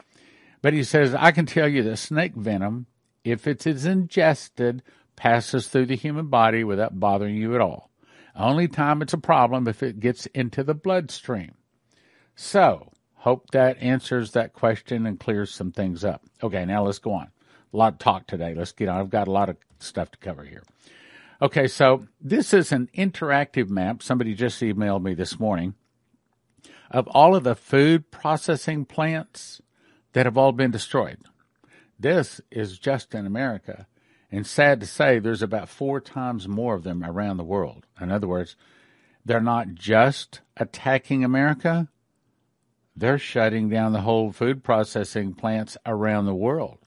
But 0.61 0.73
he 0.73 0.83
says, 0.83 1.13
I 1.13 1.31
can 1.31 1.45
tell 1.45 1.67
you 1.67 1.83
that 1.83 1.97
snake 1.97 2.35
venom, 2.35 2.85
if 3.25 3.47
it 3.47 3.67
is 3.67 3.85
ingested, 3.85 4.83
passes 5.15 5.67
through 5.67 5.87
the 5.87 5.95
human 5.95 6.27
body 6.27 6.63
without 6.63 6.99
bothering 6.99 7.35
you 7.35 7.55
at 7.55 7.61
all. 7.61 7.89
Only 8.35 8.67
time 8.69 9.01
it's 9.01 9.13
a 9.13 9.17
problem 9.17 9.67
if 9.67 9.83
it 9.83 9.99
gets 9.99 10.27
into 10.27 10.63
the 10.63 10.73
bloodstream. 10.73 11.55
So, 12.43 12.89
hope 13.17 13.51
that 13.51 13.77
answers 13.83 14.31
that 14.31 14.51
question 14.51 15.05
and 15.05 15.19
clears 15.19 15.53
some 15.53 15.71
things 15.71 16.03
up. 16.03 16.23
Okay, 16.41 16.65
now 16.65 16.83
let's 16.83 16.97
go 16.97 17.13
on. 17.13 17.29
A 17.71 17.77
lot 17.77 17.93
of 17.93 17.99
talk 17.99 18.25
today. 18.25 18.55
Let's 18.55 18.71
get 18.71 18.89
on. 18.89 18.99
I've 18.99 19.11
got 19.11 19.27
a 19.27 19.31
lot 19.31 19.49
of 19.49 19.57
stuff 19.77 20.09
to 20.09 20.17
cover 20.17 20.43
here. 20.43 20.63
Okay, 21.39 21.67
so 21.67 22.07
this 22.19 22.51
is 22.51 22.71
an 22.71 22.89
interactive 22.97 23.69
map. 23.69 24.01
Somebody 24.01 24.33
just 24.33 24.59
emailed 24.59 25.03
me 25.03 25.13
this 25.13 25.39
morning 25.39 25.75
of 26.89 27.07
all 27.09 27.35
of 27.35 27.43
the 27.43 27.53
food 27.53 28.09
processing 28.09 28.85
plants 28.85 29.61
that 30.13 30.25
have 30.25 30.35
all 30.35 30.51
been 30.51 30.71
destroyed. 30.71 31.19
This 31.99 32.41
is 32.49 32.79
just 32.79 33.13
in 33.13 33.27
America. 33.27 33.85
And 34.31 34.47
sad 34.47 34.79
to 34.79 34.87
say, 34.87 35.19
there's 35.19 35.43
about 35.43 35.69
four 35.69 36.01
times 36.01 36.47
more 36.47 36.73
of 36.73 36.83
them 36.83 37.03
around 37.03 37.37
the 37.37 37.43
world. 37.43 37.85
In 38.01 38.11
other 38.11 38.27
words, 38.27 38.55
they're 39.23 39.39
not 39.39 39.75
just 39.75 40.41
attacking 40.57 41.23
America, 41.23 41.87
they're 43.01 43.17
shutting 43.17 43.67
down 43.67 43.93
the 43.93 44.01
whole 44.01 44.31
food 44.31 44.63
processing 44.63 45.33
plants 45.33 45.75
around 45.85 46.27
the 46.27 46.35
world. 46.35 46.77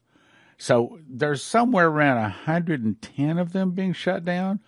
So 0.57 1.01
there's 1.09 1.43
somewhere 1.43 1.89
around 1.89 2.23
110 2.23 3.39
of 3.39 3.53
them 3.53 3.73
being 3.73 3.93
shut 3.93 4.25
down 4.25 4.61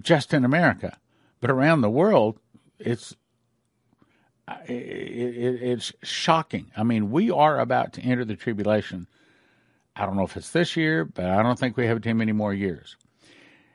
just 0.00 0.34
in 0.34 0.44
America. 0.44 0.98
But 1.40 1.50
around 1.50 1.80
the 1.80 1.90
world, 1.90 2.40
it's 2.78 3.14
it, 4.66 4.72
it, 4.72 5.62
it's 5.62 5.92
shocking. 6.02 6.72
I 6.76 6.82
mean, 6.82 7.12
we 7.12 7.30
are 7.30 7.60
about 7.60 7.92
to 7.94 8.02
enter 8.02 8.24
the 8.24 8.34
tribulation. 8.34 9.06
I 9.94 10.04
don't 10.04 10.16
know 10.16 10.24
if 10.24 10.36
it's 10.36 10.50
this 10.50 10.76
year, 10.76 11.04
but 11.04 11.26
I 11.26 11.42
don't 11.42 11.58
think 11.58 11.76
we 11.76 11.86
have 11.86 12.02
too 12.02 12.14
many 12.14 12.32
more 12.32 12.52
years. 12.52 12.96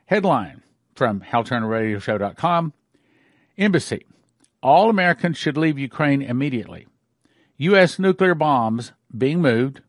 Headline 0.04 0.62
from 0.94 1.22
HalTurnerRadioShow.com 1.22 2.74
Embassy. 3.56 4.06
All 4.62 4.90
Americans 4.90 5.38
should 5.38 5.56
leave 5.56 5.78
Ukraine 5.78 6.22
immediately. 6.22 6.86
U.S. 7.58 7.98
nuclear 7.98 8.34
bombs 8.34 8.92
being 9.16 9.40
moved. 9.40 9.82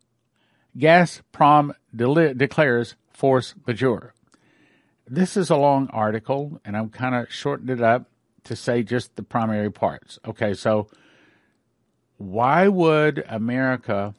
Gazprom 0.78 1.74
de- 1.96 2.34
declares 2.34 2.96
force 3.10 3.54
majeure. 3.66 4.14
This 5.08 5.36
is 5.36 5.50
a 5.50 5.58
long 5.58 5.90
article, 5.92 6.60
and 6.64 6.78
I'm 6.78 6.90
kind 6.90 7.16
of 7.16 7.32
shortening 7.32 7.78
it 7.78 7.84
up 7.84 8.10
to 8.46 8.56
say 8.56 8.84
just 8.84 9.16
the 9.16 9.24
primary 9.24 9.72
parts. 9.72 10.20
Okay, 10.26 10.54
so 10.54 10.88
why 12.18 12.68
would 12.68 13.24
America 13.28 14.14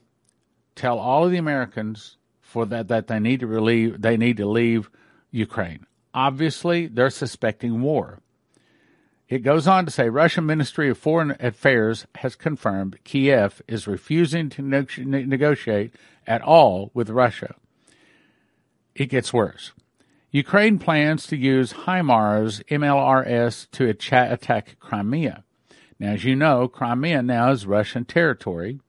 tell 0.74 0.98
all 0.98 1.24
of 1.24 1.30
the 1.30 1.38
Americans 1.38 2.16
for 2.40 2.66
that 2.66 2.88
that 2.88 3.06
they 3.06 3.20
need 3.20 3.40
to 3.40 3.46
relieve 3.46 4.00
they 4.00 4.16
need 4.16 4.38
to 4.38 4.46
leave 4.46 4.90
Ukraine? 5.30 5.86
Obviously, 6.14 6.86
they're 6.86 7.10
suspecting 7.10 7.80
war. 7.80 8.21
It 9.32 9.42
goes 9.42 9.66
on 9.66 9.86
to 9.86 9.90
say 9.90 10.10
Russian 10.10 10.44
Ministry 10.44 10.90
of 10.90 10.98
Foreign 10.98 11.34
Affairs 11.40 12.06
has 12.16 12.36
confirmed 12.36 12.98
Kiev 13.02 13.62
is 13.66 13.86
refusing 13.86 14.50
to 14.50 14.60
negotiate 14.60 15.94
at 16.26 16.42
all 16.42 16.90
with 16.92 17.08
Russia. 17.08 17.54
It 18.94 19.06
gets 19.06 19.32
worse. 19.32 19.72
Ukraine 20.32 20.78
plans 20.78 21.26
to 21.28 21.38
use 21.38 21.72
HIMARS 21.72 22.62
MLRS 22.68 23.70
to 23.70 23.88
attack 23.88 24.76
Crimea. 24.80 25.44
Now, 25.98 26.10
as 26.12 26.24
you 26.24 26.36
know, 26.36 26.68
Crimea 26.68 27.22
now 27.22 27.52
is 27.52 27.64
Russian 27.64 28.04
territory, 28.04 28.80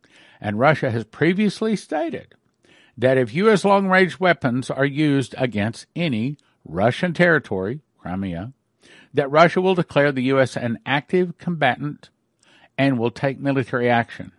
and 0.42 0.60
Russia 0.60 0.92
has 0.92 1.06
previously 1.06 1.78
stated 1.78 2.36
that 2.98 3.18
if 3.18 3.34
U.S. 3.34 3.64
long 3.64 3.88
range 3.88 4.20
weapons 4.20 4.70
are 4.70 4.84
used 4.84 5.36
against 5.38 5.86
any 5.96 6.38
Russian 6.66 7.14
territory, 7.14 7.80
Crimea, 7.98 8.52
that 9.14 9.32
Russia 9.32 9.62
will 9.62 9.76
declare 9.76 10.12
the 10.12 10.24
U.S. 10.24 10.56
an 10.56 10.80
active 10.86 11.38
combatant 11.38 12.10
and 12.78 12.98
will 12.98 13.12
take 13.12 13.40
military 13.40 13.90
action. 13.90 14.32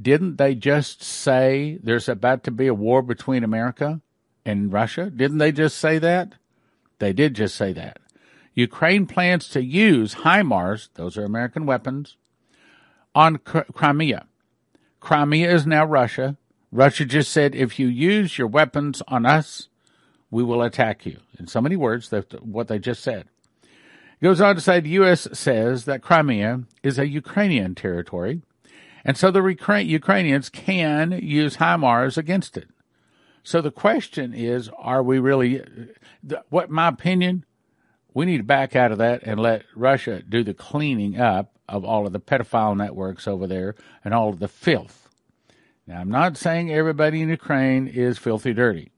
Didn't 0.00 0.36
they 0.36 0.54
just 0.54 1.02
say 1.02 1.78
there's 1.82 2.08
about 2.08 2.44
to 2.44 2.50
be 2.50 2.66
a 2.66 2.74
war 2.74 3.00
between 3.02 3.44
America 3.44 4.00
and 4.44 4.72
Russia? 4.72 5.10
Didn't 5.10 5.38
they 5.38 5.52
just 5.52 5.78
say 5.78 5.98
that? 5.98 6.34
They 6.98 7.12
did 7.12 7.34
just 7.34 7.54
say 7.56 7.72
that. 7.72 7.98
Ukraine 8.54 9.06
plans 9.06 9.48
to 9.50 9.62
use 9.62 10.16
HIMARS, 10.16 10.88
those 10.94 11.16
are 11.16 11.24
American 11.24 11.66
weapons, 11.66 12.16
on 13.14 13.38
Crimea. 13.38 14.26
Crimea 15.00 15.54
is 15.54 15.66
now 15.66 15.84
Russia. 15.84 16.36
Russia 16.72 17.04
just 17.04 17.30
said 17.30 17.54
if 17.54 17.78
you 17.78 17.86
use 17.86 18.38
your 18.38 18.46
weapons 18.46 19.02
on 19.08 19.24
us, 19.24 19.68
we 20.36 20.42
will 20.44 20.60
attack 20.60 21.06
you. 21.06 21.18
In 21.38 21.46
so 21.46 21.62
many 21.62 21.76
words, 21.76 22.10
that's 22.10 22.34
what 22.42 22.68
they 22.68 22.78
just 22.78 23.02
said. 23.02 23.26
It 23.62 24.24
goes 24.24 24.38
on 24.38 24.54
to 24.54 24.60
say 24.60 24.80
the 24.80 24.90
U.S. 24.90 25.26
says 25.32 25.86
that 25.86 26.02
Crimea 26.02 26.64
is 26.82 26.98
a 26.98 27.08
Ukrainian 27.08 27.74
territory, 27.74 28.42
and 29.02 29.16
so 29.16 29.30
the 29.30 29.42
Ukrainians 29.42 30.50
can 30.50 31.12
use 31.22 31.56
HIMARS 31.56 32.18
against 32.18 32.58
it. 32.58 32.68
So 33.44 33.62
the 33.62 33.70
question 33.70 34.34
is, 34.34 34.68
are 34.78 35.02
we 35.02 35.18
really, 35.18 35.64
what 36.50 36.68
my 36.68 36.88
opinion, 36.88 37.46
we 38.12 38.26
need 38.26 38.38
to 38.38 38.42
back 38.42 38.76
out 38.76 38.92
of 38.92 38.98
that 38.98 39.22
and 39.22 39.40
let 39.40 39.64
Russia 39.74 40.20
do 40.20 40.44
the 40.44 40.52
cleaning 40.52 41.18
up 41.18 41.56
of 41.66 41.82
all 41.82 42.06
of 42.06 42.12
the 42.12 42.20
pedophile 42.20 42.76
networks 42.76 43.26
over 43.26 43.46
there 43.46 43.74
and 44.04 44.12
all 44.12 44.28
of 44.28 44.40
the 44.40 44.48
filth. 44.48 45.08
Now, 45.86 46.00
I'm 46.00 46.10
not 46.10 46.36
saying 46.36 46.70
everybody 46.70 47.22
in 47.22 47.30
Ukraine 47.30 47.86
is 47.86 48.18
filthy 48.18 48.52
dirty. 48.52 48.90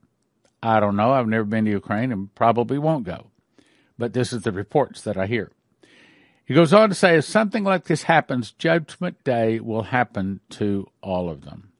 I 0.61 0.79
don't 0.79 0.95
know. 0.95 1.11
I've 1.11 1.27
never 1.27 1.45
been 1.45 1.65
to 1.65 1.71
Ukraine 1.71 2.11
and 2.11 2.33
probably 2.35 2.77
won't 2.77 3.05
go. 3.05 3.27
But 3.97 4.13
this 4.13 4.33
is 4.33 4.43
the 4.43 4.51
reports 4.51 5.01
that 5.01 5.17
I 5.17 5.27
hear. 5.27 5.51
He 6.45 6.53
goes 6.53 6.73
on 6.73 6.89
to 6.89 6.95
say, 6.95 7.17
if 7.17 7.25
something 7.25 7.63
like 7.63 7.85
this 7.85 8.03
happens, 8.03 8.51
Judgment 8.51 9.23
Day 9.23 9.59
will 9.59 9.83
happen 9.83 10.39
to 10.51 10.87
all 11.01 11.29
of 11.29 11.45
them. 11.45 11.71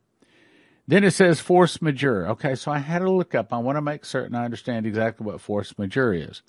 Then 0.88 1.04
it 1.04 1.12
says 1.12 1.40
force 1.40 1.82
majeure. 1.82 2.28
Okay, 2.30 2.56
so 2.56 2.72
I 2.72 2.80
had 2.80 3.00
to 3.00 3.12
look 3.12 3.36
up. 3.36 3.54
I 3.54 3.58
want 3.58 3.78
to 3.78 3.82
make 3.82 4.06
certain 4.06 4.36
I 4.36 4.46
understand 4.46 4.86
exactly 4.86 5.26
what 5.26 5.42
force 5.42 5.78
majeure 5.78 6.14
is. 6.14 6.42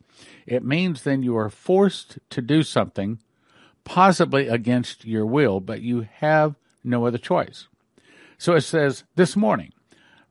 It 0.47 0.65
means 0.65 1.03
then 1.03 1.23
you 1.23 1.37
are 1.37 1.51
forced 1.51 2.19
to 2.31 2.41
do 2.41 2.63
something, 2.63 3.21
possibly 3.85 4.49
against 4.49 5.05
your 5.05 5.27
will, 5.27 5.61
but 5.61 5.83
you 5.83 6.07
have 6.17 6.55
no 6.83 7.07
other 7.07 7.19
choice. 7.19 7.69
So 8.39 8.55
it 8.55 8.63
says 8.63 9.05
this 9.15 9.37
morning, 9.37 9.73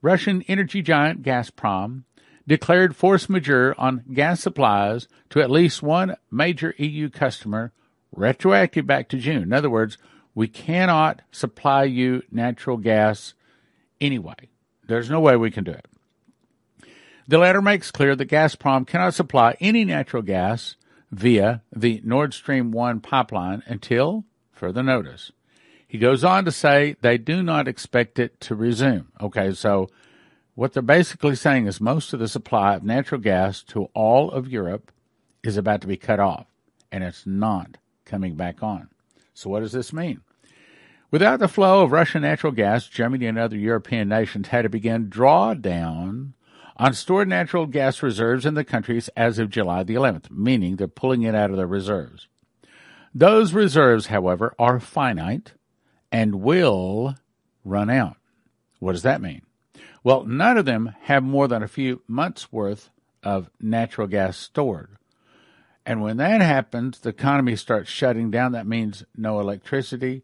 Russian 0.01 0.43
energy 0.47 0.81
giant 0.81 1.23
Gazprom 1.23 2.03
declared 2.47 2.95
force 2.95 3.29
majeure 3.29 3.75
on 3.77 4.03
gas 4.13 4.41
supplies 4.41 5.07
to 5.29 5.41
at 5.41 5.51
least 5.51 5.83
one 5.83 6.15
major 6.31 6.73
EU 6.77 7.09
customer, 7.09 7.71
retroactive 8.11 8.87
back 8.87 9.09
to 9.09 9.17
June. 9.17 9.43
In 9.43 9.53
other 9.53 9.69
words, 9.69 9.97
we 10.33 10.47
cannot 10.47 11.21
supply 11.31 11.83
you 11.83 12.23
natural 12.31 12.77
gas 12.77 13.33
anyway. 14.01 14.49
There's 14.87 15.09
no 15.09 15.19
way 15.19 15.35
we 15.35 15.51
can 15.51 15.63
do 15.63 15.71
it. 15.71 15.85
The 17.27 17.37
letter 17.37 17.61
makes 17.61 17.91
clear 17.91 18.15
that 18.15 18.29
Gazprom 18.29 18.87
cannot 18.87 19.13
supply 19.13 19.55
any 19.59 19.85
natural 19.85 20.23
gas 20.23 20.75
via 21.11 21.61
the 21.75 22.01
Nord 22.03 22.33
Stream 22.33 22.71
1 22.71 23.01
pipeline 23.01 23.61
until 23.67 24.25
further 24.51 24.81
notice. 24.81 25.31
He 25.89 25.97
goes 25.97 26.23
on 26.23 26.45
to 26.45 26.51
say 26.51 26.95
they 27.01 27.17
do 27.17 27.41
not 27.41 27.67
expect 27.67 28.19
it 28.19 28.39
to 28.41 28.53
resume. 28.53 29.11
Okay, 29.19 29.53
so 29.53 29.89
what 30.53 30.73
they're 30.73 30.83
basically 30.83 31.35
saying 31.35 31.65
is 31.65 31.81
most 31.81 32.13
of 32.13 32.19
the 32.19 32.27
supply 32.27 32.75
of 32.75 32.83
natural 32.83 33.19
gas 33.19 33.63
to 33.63 33.85
all 33.95 34.29
of 34.29 34.47
Europe 34.47 34.91
is 35.43 35.57
about 35.57 35.81
to 35.81 35.87
be 35.87 35.97
cut 35.97 36.19
off, 36.19 36.45
and 36.91 37.03
it's 37.03 37.25
not 37.25 37.77
coming 38.05 38.35
back 38.35 38.61
on. 38.61 38.89
So, 39.33 39.49
what 39.49 39.61
does 39.61 39.71
this 39.71 39.91
mean? 39.91 40.21
Without 41.09 41.39
the 41.39 41.47
flow 41.47 41.81
of 41.81 41.91
Russian 41.91 42.21
natural 42.21 42.53
gas, 42.53 42.87
Germany 42.87 43.25
and 43.25 43.39
other 43.39 43.57
European 43.57 44.07
nations 44.07 44.49
had 44.49 44.61
to 44.61 44.69
begin 44.69 45.09
drawdown 45.09 46.33
on 46.77 46.93
stored 46.93 47.27
natural 47.27 47.65
gas 47.65 48.03
reserves 48.03 48.45
in 48.45 48.53
the 48.53 48.63
countries 48.63 49.09
as 49.17 49.39
of 49.39 49.49
July 49.49 49.81
the 49.81 49.95
11th, 49.95 50.29
meaning 50.29 50.75
they're 50.75 50.87
pulling 50.87 51.23
it 51.23 51.33
out 51.33 51.49
of 51.49 51.57
their 51.57 51.65
reserves. 51.65 52.27
Those 53.11 53.53
reserves, 53.53 54.07
however, 54.07 54.53
are 54.59 54.79
finite 54.79 55.53
and 56.11 56.35
will 56.35 57.15
run 57.63 57.89
out. 57.89 58.17
What 58.79 58.93
does 58.93 59.03
that 59.03 59.21
mean? 59.21 59.41
Well, 60.03 60.25
none 60.25 60.57
of 60.57 60.65
them 60.65 60.95
have 61.01 61.23
more 61.23 61.47
than 61.47 61.61
a 61.61 61.67
few 61.67 62.01
months 62.07 62.51
worth 62.51 62.89
of 63.21 63.49
natural 63.59 64.07
gas 64.07 64.37
stored. 64.37 64.89
And 65.85 66.01
when 66.01 66.17
that 66.17 66.41
happens, 66.41 66.99
the 66.99 67.09
economy 67.09 67.55
starts 67.55 67.89
shutting 67.89 68.31
down. 68.31 68.53
That 68.53 68.67
means 68.67 69.03
no 69.15 69.39
electricity 69.39 70.23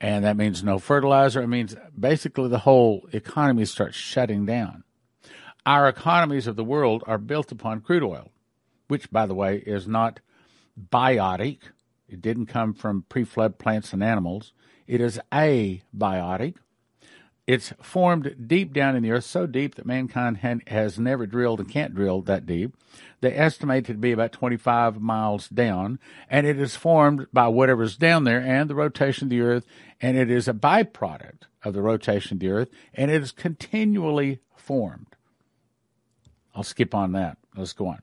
and 0.00 0.24
that 0.24 0.36
means 0.36 0.62
no 0.62 0.78
fertilizer. 0.78 1.42
It 1.42 1.48
means 1.48 1.76
basically 1.98 2.48
the 2.48 2.58
whole 2.58 3.08
economy 3.12 3.64
starts 3.64 3.96
shutting 3.96 4.44
down. 4.44 4.84
Our 5.64 5.88
economies 5.88 6.46
of 6.46 6.56
the 6.56 6.64
world 6.64 7.02
are 7.06 7.16
built 7.16 7.50
upon 7.50 7.80
crude 7.80 8.02
oil, 8.02 8.30
which, 8.88 9.10
by 9.10 9.24
the 9.24 9.34
way, 9.34 9.56
is 9.58 9.88
not 9.88 10.20
biotic. 10.90 11.60
It 12.06 12.20
didn't 12.20 12.46
come 12.46 12.74
from 12.74 13.06
pre 13.08 13.24
flood 13.24 13.58
plants 13.58 13.92
and 13.94 14.02
animals. 14.02 14.52
It 14.86 15.00
is 15.00 15.20
abiotic. 15.32 16.56
It's 17.46 17.74
formed 17.82 18.36
deep 18.46 18.72
down 18.72 18.96
in 18.96 19.02
the 19.02 19.10
earth, 19.10 19.24
so 19.24 19.46
deep 19.46 19.74
that 19.74 19.84
mankind 19.84 20.38
has 20.68 20.98
never 20.98 21.26
drilled 21.26 21.60
and 21.60 21.68
can't 21.68 21.94
drill 21.94 22.22
that 22.22 22.46
deep. 22.46 22.74
They 23.20 23.34
estimate 23.34 23.90
it 23.90 23.94
to 23.94 23.98
be 23.98 24.12
about 24.12 24.32
25 24.32 24.98
miles 25.00 25.48
down, 25.48 25.98
and 26.30 26.46
it 26.46 26.58
is 26.58 26.74
formed 26.74 27.26
by 27.34 27.48
whatever's 27.48 27.96
down 27.96 28.24
there 28.24 28.40
and 28.40 28.68
the 28.68 28.74
rotation 28.74 29.26
of 29.26 29.30
the 29.30 29.42
earth, 29.42 29.66
and 30.00 30.16
it 30.16 30.30
is 30.30 30.48
a 30.48 30.54
byproduct 30.54 31.42
of 31.62 31.74
the 31.74 31.82
rotation 31.82 32.36
of 32.36 32.40
the 32.40 32.50
earth, 32.50 32.70
and 32.94 33.10
it 33.10 33.22
is 33.22 33.30
continually 33.30 34.40
formed. 34.56 35.14
I'll 36.54 36.62
skip 36.62 36.94
on 36.94 37.12
that. 37.12 37.36
Let's 37.54 37.74
go 37.74 37.88
on. 37.88 38.00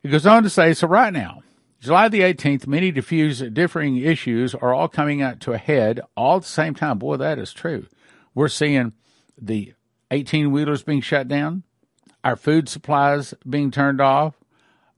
He 0.00 0.08
goes 0.08 0.26
on 0.26 0.44
to 0.44 0.50
say, 0.50 0.74
so 0.74 0.86
right 0.86 1.12
now, 1.12 1.42
July 1.80 2.08
the 2.08 2.20
18th, 2.20 2.66
many 2.66 2.90
diffuse 2.90 3.40
differing 3.40 3.98
issues 3.98 4.54
are 4.54 4.74
all 4.74 4.88
coming 4.88 5.22
out 5.22 5.40
to 5.40 5.52
a 5.52 5.58
head 5.58 6.00
all 6.16 6.36
at 6.36 6.42
the 6.42 6.48
same 6.48 6.74
time. 6.74 6.98
Boy, 6.98 7.16
that 7.16 7.38
is 7.38 7.52
true. 7.52 7.86
We're 8.34 8.48
seeing 8.48 8.92
the 9.40 9.74
18 10.10 10.50
wheelers 10.50 10.82
being 10.82 11.00
shut 11.00 11.28
down, 11.28 11.62
our 12.24 12.36
food 12.36 12.68
supplies 12.68 13.34
being 13.48 13.70
turned 13.70 14.00
off. 14.00 14.34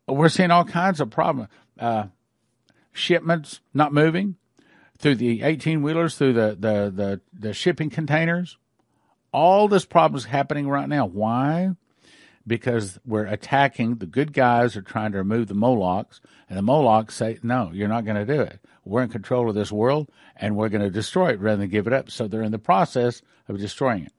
We're 0.06 0.28
seeing 0.28 0.50
all 0.50 0.64
kinds 0.64 1.00
of 1.00 1.10
problems. 1.10 1.50
Uh, 1.78 2.06
shipments 2.92 3.60
not 3.74 3.92
moving 3.92 4.36
through 4.98 5.16
the 5.16 5.42
18 5.42 5.82
wheelers, 5.82 6.16
through 6.16 6.32
the, 6.32 6.56
the, 6.58 6.90
the, 6.94 7.20
the 7.32 7.52
shipping 7.52 7.90
containers. 7.90 8.56
All 9.32 9.68
this 9.68 9.84
problem 9.84 10.16
is 10.16 10.24
happening 10.24 10.68
right 10.68 10.88
now. 10.88 11.06
Why? 11.06 11.70
Because 12.48 12.98
we're 13.04 13.26
attacking 13.26 13.96
the 13.96 14.06
good 14.06 14.32
guys 14.32 14.76
are 14.76 14.82
trying 14.82 15.12
to 15.12 15.18
remove 15.18 15.48
the 15.48 15.54
Molochs, 15.54 16.20
and 16.48 16.58
the 16.58 16.62
Molochs 16.62 17.14
say, 17.14 17.38
No, 17.42 17.70
you're 17.72 17.88
not 17.88 18.04
going 18.04 18.16
to 18.16 18.36
do 18.36 18.40
it. 18.40 18.60
We're 18.84 19.02
in 19.02 19.10
control 19.10 19.48
of 19.48 19.54
this 19.54 19.70
world, 19.70 20.10
and 20.36 20.56
we're 20.56 20.70
going 20.70 20.82
to 20.82 20.90
destroy 20.90 21.32
it 21.32 21.40
rather 21.40 21.58
than 21.58 21.70
give 21.70 21.86
it 21.86 21.92
up. 21.92 22.10
So 22.10 22.26
they're 22.26 22.42
in 22.42 22.52
the 22.52 22.58
process 22.58 23.22
of 23.46 23.58
destroying 23.58 24.04
it. 24.04 24.12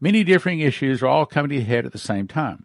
Many 0.00 0.22
differing 0.22 0.60
issues 0.60 1.02
are 1.02 1.08
all 1.08 1.26
coming 1.26 1.50
to 1.50 1.64
head 1.64 1.84
at 1.84 1.92
the 1.92 1.98
same 1.98 2.28
time. 2.28 2.64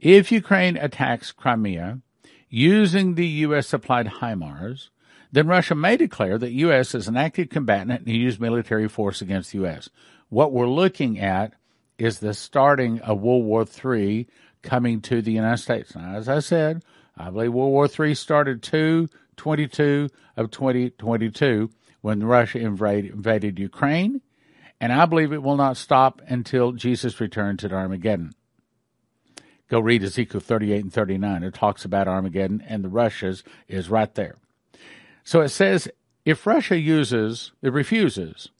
If 0.00 0.32
Ukraine 0.32 0.76
attacks 0.76 1.32
Crimea 1.32 2.00
using 2.48 3.14
the 3.14 3.26
U.S. 3.26 3.68
supplied 3.68 4.06
HIMARS, 4.20 4.90
then 5.30 5.46
Russia 5.46 5.74
may 5.74 5.96
declare 5.96 6.38
that 6.38 6.52
U.S. 6.52 6.94
is 6.94 7.06
an 7.06 7.16
active 7.16 7.50
combatant 7.50 8.06
and 8.06 8.08
use 8.08 8.40
military 8.40 8.88
force 8.88 9.20
against 9.20 9.52
the 9.52 9.58
U.S. 9.58 9.88
What 10.28 10.52
we're 10.52 10.68
looking 10.68 11.18
at 11.18 11.54
is 11.98 12.20
the 12.20 12.34
starting 12.34 13.00
of 13.00 13.20
World 13.20 13.44
War 13.44 13.66
III 13.66 14.26
coming 14.62 15.00
to 15.02 15.20
the 15.20 15.32
United 15.32 15.62
States. 15.62 15.94
Now, 15.94 16.14
as 16.14 16.28
I 16.28 16.38
said, 16.38 16.84
I 17.16 17.30
believe 17.30 17.52
World 17.52 17.72
War 17.72 17.88
III 17.88 18.14
started 18.14 18.62
2 18.62 19.08
22 19.36 20.08
of 20.36 20.50
2022 20.50 21.70
when 22.00 22.22
Russia 22.22 22.58
invaded, 22.58 23.58
Ukraine, 23.58 24.20
and 24.80 24.92
I 24.92 25.06
believe 25.06 25.32
it 25.32 25.42
will 25.42 25.56
not 25.56 25.76
stop 25.76 26.20
until 26.26 26.72
Jesus 26.72 27.20
returns 27.20 27.64
at 27.64 27.72
Armageddon. 27.72 28.34
Go 29.68 29.80
read 29.80 30.02
Ezekiel 30.02 30.40
38 30.40 30.82
and 30.82 30.92
39. 30.92 31.42
It 31.42 31.54
talks 31.54 31.84
about 31.84 32.08
Armageddon, 32.08 32.62
and 32.66 32.82
the 32.82 32.88
Russias 32.88 33.42
is 33.68 33.90
right 33.90 34.12
there. 34.14 34.36
So 35.24 35.40
it 35.40 35.50
says 35.50 35.88
if 36.24 36.46
Russia 36.46 36.78
uses, 36.78 37.52
it 37.62 37.72
refuses 37.72 38.50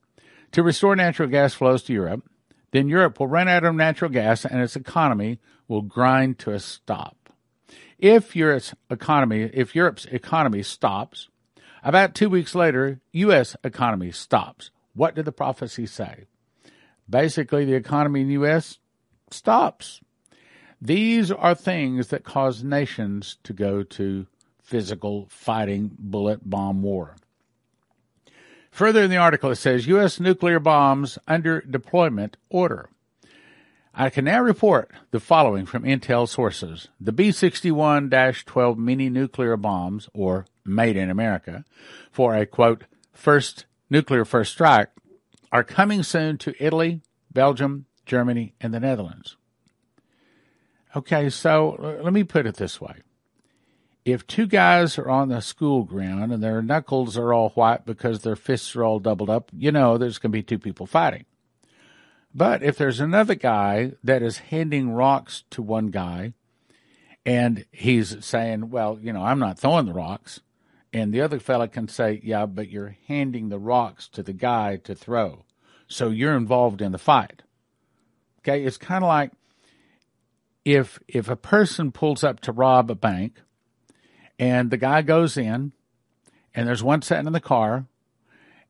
to 0.52 0.62
restore 0.62 0.96
natural 0.96 1.28
gas 1.28 1.54
flows 1.54 1.82
to 1.84 1.92
Europe, 1.92 2.24
then 2.70 2.88
Europe 2.88 3.18
will 3.18 3.26
run 3.26 3.48
out 3.48 3.64
of 3.64 3.74
natural 3.74 4.10
gas 4.10 4.44
and 4.44 4.60
its 4.60 4.76
economy 4.76 5.38
will 5.66 5.82
grind 5.82 6.38
to 6.40 6.52
a 6.52 6.60
stop. 6.60 7.16
If 7.98 8.36
Europe's 8.36 8.74
economy, 8.90 9.50
if 9.52 9.74
Europe's 9.74 10.06
economy 10.06 10.62
stops, 10.62 11.28
about 11.82 12.14
two 12.14 12.28
weeks 12.28 12.54
later, 12.54 13.00
U.S. 13.12 13.56
economy 13.64 14.12
stops. 14.12 14.70
What 14.94 15.14
did 15.14 15.24
the 15.24 15.32
prophecy 15.32 15.86
say? 15.86 16.26
Basically, 17.08 17.64
the 17.64 17.74
economy 17.74 18.22
in 18.22 18.26
the 18.28 18.32
U.S. 18.34 18.78
stops. 19.30 20.00
These 20.80 21.30
are 21.30 21.54
things 21.54 22.08
that 22.08 22.24
cause 22.24 22.62
nations 22.62 23.38
to 23.44 23.52
go 23.52 23.82
to 23.82 24.26
physical 24.62 25.26
fighting 25.30 25.90
bullet 25.98 26.48
bomb 26.48 26.82
war. 26.82 27.16
Further 28.78 29.02
in 29.02 29.10
the 29.10 29.16
article, 29.16 29.50
it 29.50 29.56
says 29.56 29.88
U.S. 29.88 30.20
nuclear 30.20 30.60
bombs 30.60 31.18
under 31.26 31.62
deployment 31.62 32.36
order. 32.48 32.88
I 33.92 34.08
can 34.08 34.26
now 34.26 34.40
report 34.40 34.92
the 35.10 35.18
following 35.18 35.66
from 35.66 35.82
intel 35.82 36.28
sources. 36.28 36.86
The 37.00 37.10
B 37.10 37.32
61 37.32 38.08
12 38.08 38.78
mini 38.78 39.10
nuclear 39.10 39.56
bombs, 39.56 40.08
or 40.14 40.46
made 40.64 40.96
in 40.96 41.10
America, 41.10 41.64
for 42.12 42.36
a 42.36 42.46
quote, 42.46 42.84
first 43.12 43.66
nuclear 43.90 44.24
first 44.24 44.52
strike, 44.52 44.90
are 45.50 45.64
coming 45.64 46.04
soon 46.04 46.38
to 46.38 46.54
Italy, 46.64 47.00
Belgium, 47.32 47.86
Germany, 48.06 48.54
and 48.60 48.72
the 48.72 48.78
Netherlands. 48.78 49.36
Okay, 50.94 51.30
so 51.30 51.98
let 52.00 52.12
me 52.12 52.22
put 52.22 52.46
it 52.46 52.54
this 52.54 52.80
way. 52.80 52.94
If 54.10 54.26
two 54.26 54.46
guys 54.46 54.96
are 54.96 55.10
on 55.10 55.28
the 55.28 55.42
school 55.42 55.84
ground 55.84 56.32
and 56.32 56.42
their 56.42 56.62
knuckles 56.62 57.18
are 57.18 57.34
all 57.34 57.50
white 57.50 57.84
because 57.84 58.22
their 58.22 58.36
fists 58.36 58.74
are 58.74 58.82
all 58.82 59.00
doubled 59.00 59.28
up, 59.28 59.50
you 59.52 59.70
know 59.70 59.98
there's 59.98 60.16
going 60.16 60.32
to 60.32 60.38
be 60.38 60.42
two 60.42 60.58
people 60.58 60.86
fighting. 60.86 61.26
But 62.34 62.62
if 62.62 62.78
there's 62.78 63.00
another 63.00 63.34
guy 63.34 63.92
that 64.02 64.22
is 64.22 64.38
handing 64.38 64.92
rocks 64.92 65.44
to 65.50 65.60
one 65.60 65.88
guy 65.88 66.32
and 67.26 67.66
he's 67.70 68.24
saying, 68.24 68.70
well, 68.70 68.98
you 68.98 69.12
know, 69.12 69.22
I'm 69.22 69.38
not 69.38 69.58
throwing 69.58 69.84
the 69.84 69.92
rocks, 69.92 70.40
and 70.90 71.12
the 71.12 71.20
other 71.20 71.38
fella 71.38 71.68
can 71.68 71.86
say, 71.86 72.22
yeah, 72.24 72.46
but 72.46 72.70
you're 72.70 72.96
handing 73.08 73.50
the 73.50 73.58
rocks 73.58 74.08
to 74.08 74.22
the 74.22 74.32
guy 74.32 74.76
to 74.84 74.94
throw. 74.94 75.44
So 75.86 76.08
you're 76.08 76.34
involved 76.34 76.80
in 76.80 76.92
the 76.92 76.98
fight. 76.98 77.42
Okay, 78.38 78.64
it's 78.64 78.78
kind 78.78 79.04
of 79.04 79.08
like 79.08 79.32
if 80.64 80.98
if 81.06 81.28
a 81.28 81.36
person 81.36 81.92
pulls 81.92 82.24
up 82.24 82.40
to 82.40 82.52
rob 82.52 82.90
a 82.90 82.94
bank 82.94 83.42
and 84.38 84.70
the 84.70 84.76
guy 84.76 85.02
goes 85.02 85.36
in 85.36 85.72
and 86.54 86.68
there's 86.68 86.82
one 86.82 87.02
sitting 87.02 87.26
in 87.26 87.32
the 87.32 87.40
car 87.40 87.86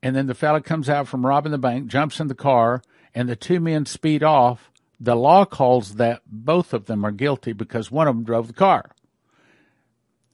and 0.03 0.15
then 0.15 0.27
the 0.27 0.35
fella 0.35 0.61
comes 0.61 0.89
out 0.89 1.09
from 1.09 1.27
robbing 1.27 1.53
the 1.53 1.59
bank, 1.59 1.89
jumps 1.89 2.21
in 2.21 2.29
the 2.29 2.35
car, 2.35 2.83
and 3.15 3.29
the 3.29 3.37
two 3.37 3.61
men 3.61 3.85
speed 3.85 4.23
off, 4.23 4.71
the 5.01 5.17
law 5.17 5.45
calls 5.45 5.97
that 5.97 6.23
both 6.27 6.73
of 6.73 6.87
them 6.87 7.05
are 7.05 7.11
guilty 7.11 7.53
because 7.53 7.91
one 7.91 8.07
of 8.07 8.15
them 8.15 8.25
drove 8.25 8.47
the 8.47 8.53
car. 8.53 8.91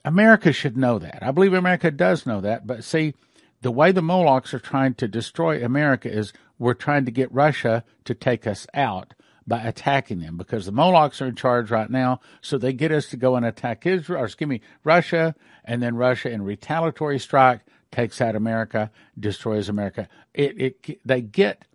America 0.04 0.52
should 0.52 0.76
know 0.76 0.98
that. 0.98 1.22
I 1.22 1.30
believe 1.30 1.54
America 1.54 1.90
does 1.90 2.26
know 2.26 2.40
that, 2.42 2.66
but 2.66 2.84
see, 2.84 3.14
the 3.62 3.70
way 3.70 3.92
the 3.92 4.02
Molochs 4.02 4.52
are 4.52 4.58
trying 4.58 4.94
to 4.94 5.08
destroy 5.08 5.64
America 5.64 6.10
is 6.10 6.34
we're 6.58 6.74
trying 6.74 7.06
to 7.06 7.10
get 7.10 7.32
Russia 7.32 7.84
to 8.04 8.14
take 8.14 8.46
us 8.46 8.66
out 8.74 9.14
by 9.46 9.60
attacking 9.62 10.20
them 10.20 10.36
because 10.36 10.66
the 10.66 10.72
Molochs 10.72 11.20
are 11.20 11.26
in 11.26 11.34
charge 11.34 11.70
right 11.70 11.90
now. 11.90 12.20
So 12.40 12.58
they 12.58 12.72
get 12.72 12.92
us 12.92 13.08
to 13.10 13.16
go 13.16 13.36
and 13.36 13.44
attack 13.44 13.86
Israel, 13.86 14.22
or 14.22 14.24
excuse 14.24 14.48
me, 14.48 14.60
Russia, 14.82 15.34
and 15.64 15.82
then 15.82 15.96
Russia 15.96 16.30
in 16.30 16.42
retaliatory 16.42 17.18
strike 17.18 17.60
takes 17.90 18.20
out 18.20 18.34
America, 18.34 18.90
destroys 19.18 19.68
America. 19.68 20.08
It, 20.32 20.60
it, 20.60 21.06
they 21.06 21.20
get 21.20 21.66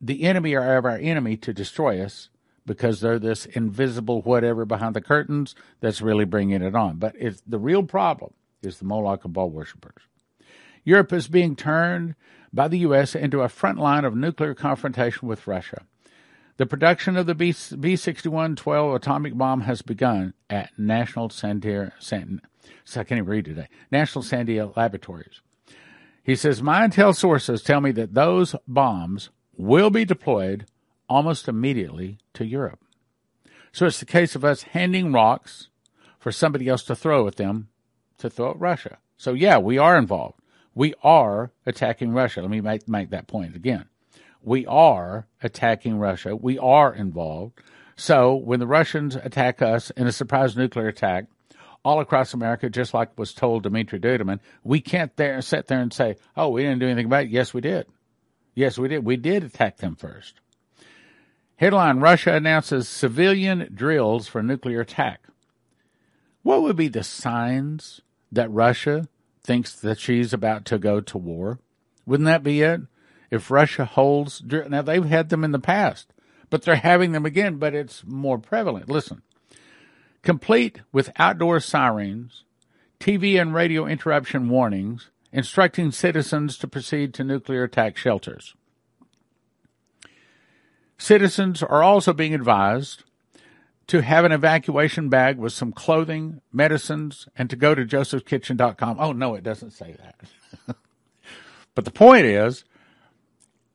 the 0.00 0.24
enemy 0.24 0.54
or 0.54 0.62
our 0.62 0.88
enemy 0.96 1.36
to 1.38 1.52
destroy 1.52 2.02
us 2.02 2.30
because 2.64 3.00
they're 3.00 3.18
this 3.18 3.46
invisible 3.46 4.22
whatever 4.22 4.64
behind 4.64 4.94
the 4.94 5.00
curtains 5.00 5.54
that's 5.80 6.02
really 6.02 6.24
bringing 6.24 6.62
it 6.62 6.74
on. 6.74 6.96
But 6.96 7.14
it's, 7.16 7.42
the 7.46 7.58
real 7.58 7.84
problem 7.84 8.32
is 8.62 8.78
the 8.78 8.84
Moloch 8.84 9.24
and 9.24 9.32
Baal 9.32 9.50
worshippers. 9.50 10.02
Europe 10.84 11.12
is 11.12 11.28
being 11.28 11.56
turned 11.56 12.16
by 12.52 12.68
the 12.68 12.78
U.S. 12.78 13.14
into 13.14 13.42
a 13.42 13.48
front 13.48 13.78
line 13.78 14.04
of 14.04 14.16
nuclear 14.16 14.54
confrontation 14.54 15.28
with 15.28 15.46
Russia. 15.46 15.84
The 16.58 16.66
production 16.66 17.16
of 17.16 17.26
the 17.26 17.34
B 17.34 17.52
61 17.52 18.56
12 18.56 18.94
atomic 18.94 19.36
bomb 19.36 19.62
has 19.62 19.82
begun 19.82 20.32
at 20.48 20.70
National 20.78 21.28
Sandia, 21.28 21.92
San, 21.98 22.40
I 22.92 23.04
can't 23.04 23.12
even 23.12 23.26
read 23.26 23.44
today, 23.44 23.68
National 23.90 24.24
Laboratories. 24.74 25.42
He 26.22 26.34
says, 26.34 26.62
My 26.62 26.86
intel 26.86 27.14
sources 27.14 27.62
tell 27.62 27.80
me 27.80 27.92
that 27.92 28.14
those 28.14 28.56
bombs 28.66 29.30
will 29.56 29.90
be 29.90 30.04
deployed 30.04 30.66
almost 31.08 31.46
immediately 31.46 32.18
to 32.34 32.44
Europe. 32.44 32.80
So 33.70 33.86
it's 33.86 34.00
the 34.00 34.06
case 34.06 34.34
of 34.34 34.44
us 34.44 34.62
handing 34.62 35.12
rocks 35.12 35.68
for 36.18 36.32
somebody 36.32 36.68
else 36.68 36.82
to 36.84 36.96
throw 36.96 37.26
at 37.26 37.36
them 37.36 37.68
to 38.18 38.30
throw 38.30 38.50
at 38.50 38.60
Russia. 38.60 38.98
So 39.16 39.34
yeah, 39.34 39.58
we 39.58 39.78
are 39.78 39.98
involved. 39.98 40.40
We 40.74 40.94
are 41.02 41.52
attacking 41.64 42.12
Russia. 42.12 42.40
Let 42.40 42.50
me 42.50 42.60
make, 42.60 42.88
make 42.88 43.10
that 43.10 43.26
point 43.26 43.54
again. 43.54 43.86
We 44.46 44.64
are 44.66 45.26
attacking 45.42 45.98
Russia. 45.98 46.36
We 46.36 46.56
are 46.56 46.94
involved. 46.94 47.60
So 47.96 48.36
when 48.36 48.60
the 48.60 48.66
Russians 48.66 49.16
attack 49.16 49.60
us 49.60 49.90
in 49.90 50.06
a 50.06 50.12
surprise 50.12 50.56
nuclear 50.56 50.86
attack 50.86 51.26
all 51.84 51.98
across 51.98 52.32
America, 52.32 52.70
just 52.70 52.94
like 52.94 53.18
was 53.18 53.34
told 53.34 53.64
Dimitri 53.64 53.98
Duduman, 53.98 54.38
we 54.62 54.80
can't 54.80 55.14
there 55.16 55.42
sit 55.42 55.66
there 55.66 55.80
and 55.80 55.92
say, 55.92 56.14
"Oh, 56.36 56.50
we 56.50 56.62
didn't 56.62 56.78
do 56.78 56.86
anything 56.86 57.06
about 57.06 57.24
it." 57.24 57.30
Yes, 57.30 57.52
we 57.52 57.60
did. 57.60 57.88
Yes, 58.54 58.78
we 58.78 58.86
did. 58.86 59.04
We 59.04 59.16
did 59.16 59.42
attack 59.42 59.78
them 59.78 59.96
first. 59.96 60.40
Headline 61.56 61.98
Russia 61.98 62.32
announces 62.32 62.88
civilian 62.88 63.68
drills 63.74 64.28
for 64.28 64.44
nuclear 64.44 64.82
attack. 64.82 65.26
What 66.42 66.62
would 66.62 66.76
be 66.76 66.86
the 66.86 67.02
signs 67.02 68.00
that 68.30 68.48
Russia 68.52 69.08
thinks 69.42 69.74
that 69.80 69.98
she's 69.98 70.32
about 70.32 70.64
to 70.66 70.78
go 70.78 71.00
to 71.00 71.18
war? 71.18 71.58
Wouldn't 72.06 72.28
that 72.28 72.44
be 72.44 72.62
it? 72.62 72.82
If 73.30 73.50
Russia 73.50 73.84
holds, 73.84 74.42
now 74.44 74.82
they've 74.82 75.04
had 75.04 75.28
them 75.28 75.44
in 75.44 75.52
the 75.52 75.58
past, 75.58 76.12
but 76.50 76.62
they're 76.62 76.76
having 76.76 77.12
them 77.12 77.26
again, 77.26 77.56
but 77.56 77.74
it's 77.74 78.04
more 78.04 78.38
prevalent. 78.38 78.88
Listen, 78.88 79.22
complete 80.22 80.80
with 80.92 81.12
outdoor 81.16 81.60
sirens, 81.60 82.44
TV 83.00 83.40
and 83.40 83.54
radio 83.54 83.86
interruption 83.86 84.48
warnings, 84.48 85.10
instructing 85.32 85.90
citizens 85.90 86.56
to 86.58 86.68
proceed 86.68 87.12
to 87.14 87.24
nuclear 87.24 87.64
attack 87.64 87.96
shelters. 87.96 88.54
Citizens 90.98 91.62
are 91.62 91.82
also 91.82 92.12
being 92.12 92.34
advised 92.34 93.04
to 93.86 94.02
have 94.02 94.24
an 94.24 94.32
evacuation 94.32 95.08
bag 95.08 95.38
with 95.38 95.52
some 95.52 95.72
clothing, 95.72 96.40
medicines, 96.52 97.28
and 97.36 97.48
to 97.50 97.56
go 97.56 97.74
to 97.74 97.84
josephkitchen.com. 97.84 98.96
Oh, 98.98 99.12
no, 99.12 99.34
it 99.34 99.44
doesn't 99.44 99.72
say 99.72 99.96
that. 99.98 100.76
but 101.74 101.84
the 101.84 101.90
point 101.90 102.26
is, 102.26 102.64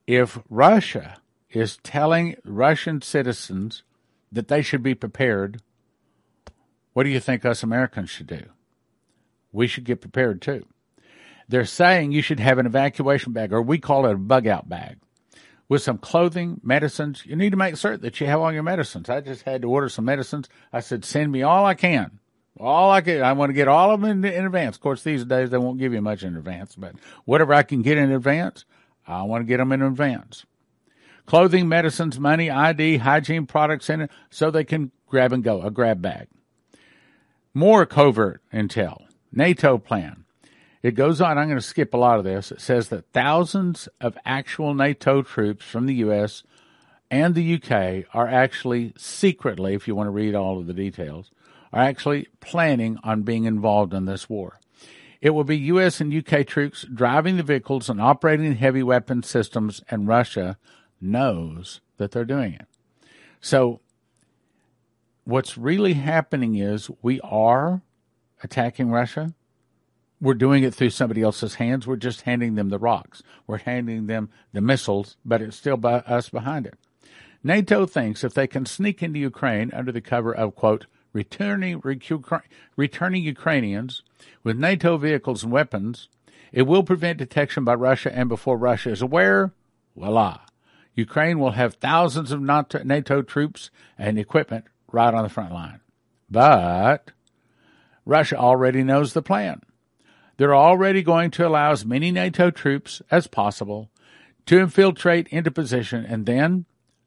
if 0.06 0.38
Russia 0.48 1.16
is 1.50 1.78
telling 1.78 2.36
Russian 2.44 3.02
citizens 3.02 3.82
that 4.30 4.48
they 4.48 4.62
should 4.62 4.82
be 4.82 4.94
prepared, 4.94 5.60
what 6.92 7.04
do 7.04 7.10
you 7.10 7.20
think 7.20 7.44
us 7.44 7.62
Americans 7.62 8.10
should 8.10 8.26
do? 8.26 8.44
We 9.52 9.66
should 9.66 9.84
get 9.84 10.00
prepared 10.00 10.40
too. 10.40 10.66
They're 11.48 11.64
saying 11.64 12.12
you 12.12 12.22
should 12.22 12.40
have 12.40 12.58
an 12.58 12.66
evacuation 12.66 13.32
bag, 13.32 13.52
or 13.52 13.60
we 13.60 13.78
call 13.78 14.06
it 14.06 14.12
a 14.12 14.18
bug 14.18 14.46
out 14.46 14.68
bag, 14.68 14.96
with 15.68 15.82
some 15.82 15.98
clothing, 15.98 16.60
medicines. 16.62 17.24
You 17.26 17.36
need 17.36 17.50
to 17.50 17.56
make 17.56 17.76
certain 17.76 18.00
that 18.02 18.20
you 18.20 18.26
have 18.26 18.40
all 18.40 18.52
your 18.52 18.62
medicines. 18.62 19.10
I 19.10 19.20
just 19.20 19.42
had 19.42 19.62
to 19.62 19.68
order 19.68 19.88
some 19.88 20.06
medicines. 20.06 20.48
I 20.72 20.80
said, 20.80 21.04
send 21.04 21.30
me 21.30 21.42
all 21.42 21.66
I 21.66 21.74
can. 21.74 22.18
All 22.58 22.90
I 22.90 23.00
can. 23.00 23.22
I 23.22 23.32
want 23.32 23.50
to 23.50 23.54
get 23.54 23.68
all 23.68 23.90
of 23.90 24.00
them 24.00 24.24
in, 24.24 24.32
in 24.32 24.46
advance. 24.46 24.76
Of 24.76 24.82
course, 24.82 25.02
these 25.02 25.24
days 25.24 25.50
they 25.50 25.58
won't 25.58 25.78
give 25.78 25.92
you 25.92 26.00
much 26.00 26.22
in 26.22 26.36
advance, 26.36 26.74
but 26.74 26.94
whatever 27.24 27.52
I 27.54 27.62
can 27.62 27.82
get 27.82 27.98
in 27.98 28.12
advance, 28.12 28.64
I 29.06 29.22
want 29.22 29.42
to 29.42 29.46
get 29.46 29.58
them 29.58 29.72
in 29.72 29.82
advance. 29.82 30.44
Clothing, 31.26 31.68
medicines, 31.68 32.18
money, 32.18 32.50
ID, 32.50 32.98
hygiene 32.98 33.46
products 33.46 33.88
in 33.88 34.02
it 34.02 34.10
so 34.30 34.50
they 34.50 34.64
can 34.64 34.90
grab 35.06 35.32
and 35.32 35.44
go, 35.44 35.62
a 35.62 35.70
grab 35.70 36.02
bag. 36.02 36.28
More 37.54 37.86
covert 37.86 38.40
intel. 38.52 39.04
NATO 39.30 39.78
plan. 39.78 40.24
It 40.82 40.96
goes 40.96 41.20
on, 41.20 41.38
I'm 41.38 41.46
going 41.46 41.58
to 41.58 41.62
skip 41.62 41.94
a 41.94 41.98
lot 41.98 42.18
of 42.18 42.24
this. 42.24 42.50
It 42.50 42.60
says 42.60 42.88
that 42.88 43.12
thousands 43.12 43.88
of 44.00 44.18
actual 44.24 44.74
NATO 44.74 45.22
troops 45.22 45.64
from 45.64 45.86
the 45.86 45.94
U.S. 45.96 46.42
and 47.10 47.34
the 47.34 47.54
UK 47.54 48.06
are 48.12 48.26
actually 48.26 48.92
secretly, 48.96 49.74
if 49.74 49.86
you 49.86 49.94
want 49.94 50.08
to 50.08 50.12
read 50.12 50.34
all 50.34 50.58
of 50.58 50.66
the 50.66 50.74
details, 50.74 51.30
are 51.72 51.82
actually 51.82 52.26
planning 52.40 52.98
on 53.04 53.22
being 53.22 53.44
involved 53.44 53.94
in 53.94 54.06
this 54.06 54.28
war. 54.28 54.58
It 55.22 55.30
will 55.30 55.44
be 55.44 55.56
U.S. 55.58 56.00
and 56.00 56.12
UK 56.12 56.44
troops 56.44 56.84
driving 56.92 57.36
the 57.36 57.44
vehicles 57.44 57.88
and 57.88 58.00
operating 58.00 58.56
heavy 58.56 58.82
weapon 58.82 59.22
systems, 59.22 59.80
and 59.88 60.08
Russia 60.08 60.58
knows 61.00 61.80
that 61.96 62.10
they're 62.10 62.24
doing 62.24 62.54
it. 62.54 62.66
So, 63.40 63.80
what's 65.22 65.56
really 65.56 65.92
happening 65.94 66.56
is 66.56 66.90
we 67.02 67.20
are 67.20 67.82
attacking 68.42 68.90
Russia. 68.90 69.32
We're 70.20 70.34
doing 70.34 70.64
it 70.64 70.74
through 70.74 70.90
somebody 70.90 71.22
else's 71.22 71.54
hands. 71.54 71.86
We're 71.86 71.96
just 71.96 72.22
handing 72.22 72.56
them 72.56 72.70
the 72.70 72.78
rocks. 72.78 73.22
We're 73.46 73.58
handing 73.58 74.08
them 74.08 74.28
the 74.52 74.60
missiles, 74.60 75.16
but 75.24 75.40
it's 75.40 75.56
still 75.56 75.76
by 75.76 75.94
us 75.98 76.30
behind 76.30 76.66
it. 76.66 76.74
NATO 77.44 77.86
thinks 77.86 78.24
if 78.24 78.34
they 78.34 78.48
can 78.48 78.66
sneak 78.66 79.04
into 79.04 79.20
Ukraine 79.20 79.70
under 79.72 79.92
the 79.92 80.00
cover 80.00 80.34
of, 80.34 80.56
quote, 80.56 80.86
returning, 81.12 81.80
returning 82.76 83.22
Ukrainians 83.22 84.02
with 84.42 84.58
NATO 84.58 84.96
vehicles 84.96 85.42
and 85.42 85.52
weapons, 85.52 86.08
it 86.52 86.62
will 86.62 86.82
prevent 86.82 87.18
detection 87.18 87.64
by 87.64 87.74
Russia, 87.74 88.14
and 88.14 88.28
before 88.28 88.56
Russia 88.56 88.90
is 88.90 89.02
aware, 89.02 89.52
voila, 89.96 90.40
Ukraine 90.94 91.38
will 91.38 91.52
have 91.52 91.74
thousands 91.74 92.32
of 92.32 92.42
NATO 92.42 93.22
troops 93.22 93.70
and 93.98 94.18
equipment 94.18 94.66
right 94.90 95.14
on 95.14 95.22
the 95.22 95.30
front 95.30 95.52
line. 95.52 95.80
But 96.30 97.12
Russia 98.04 98.36
already 98.36 98.82
knows 98.82 99.12
the 99.12 99.22
plan. 99.22 99.62
They're 100.36 100.54
already 100.54 101.02
going 101.02 101.30
to 101.32 101.46
allow 101.46 101.72
as 101.72 101.86
many 101.86 102.10
NATO 102.10 102.50
troops 102.50 103.00
as 103.10 103.26
possible 103.26 103.90
to 104.46 104.58
infiltrate 104.58 105.28
into 105.28 105.50
position, 105.50 106.04
and 106.04 106.26
then 106.26 106.66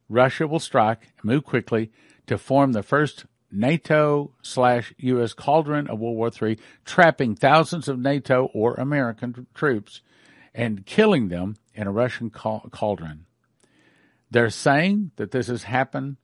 Russia 0.09 0.47
will 0.47 0.59
strike 0.59 1.11
and 1.17 1.25
move 1.25 1.43
quickly 1.43 1.91
to 2.27 2.37
form 2.37 2.71
the 2.71 2.83
first 2.83 3.25
NATO 3.51 4.33
slash 4.41 4.93
U.S. 4.97 5.33
cauldron 5.33 5.87
of 5.87 5.99
World 5.99 6.17
War 6.17 6.31
III, 6.49 6.57
trapping 6.83 7.35
thousands 7.35 7.87
of 7.87 7.99
NATO 7.99 8.49
or 8.53 8.75
American 8.75 9.47
troops 9.53 10.01
and 10.53 10.85
killing 10.85 11.27
them 11.27 11.55
in 11.73 11.87
a 11.87 11.91
Russian 11.91 12.29
cauldron. 12.29 13.25
They're 14.31 14.49
saying 14.49 15.11
that 15.17 15.31
this 15.31 15.47
has 15.47 15.63
happened, 15.63 16.17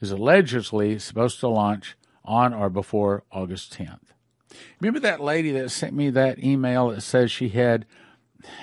is 0.00 0.10
allegedly 0.10 0.98
supposed 0.98 1.40
to 1.40 1.48
launch 1.48 1.96
on 2.24 2.52
or 2.52 2.68
before 2.68 3.24
August 3.32 3.76
10th. 3.78 4.12
Remember 4.80 5.00
that 5.00 5.20
lady 5.20 5.52
that 5.52 5.70
sent 5.70 5.94
me 5.94 6.10
that 6.10 6.42
email 6.42 6.88
that 6.88 7.00
says 7.02 7.30
she 7.30 7.48
had, 7.48 7.86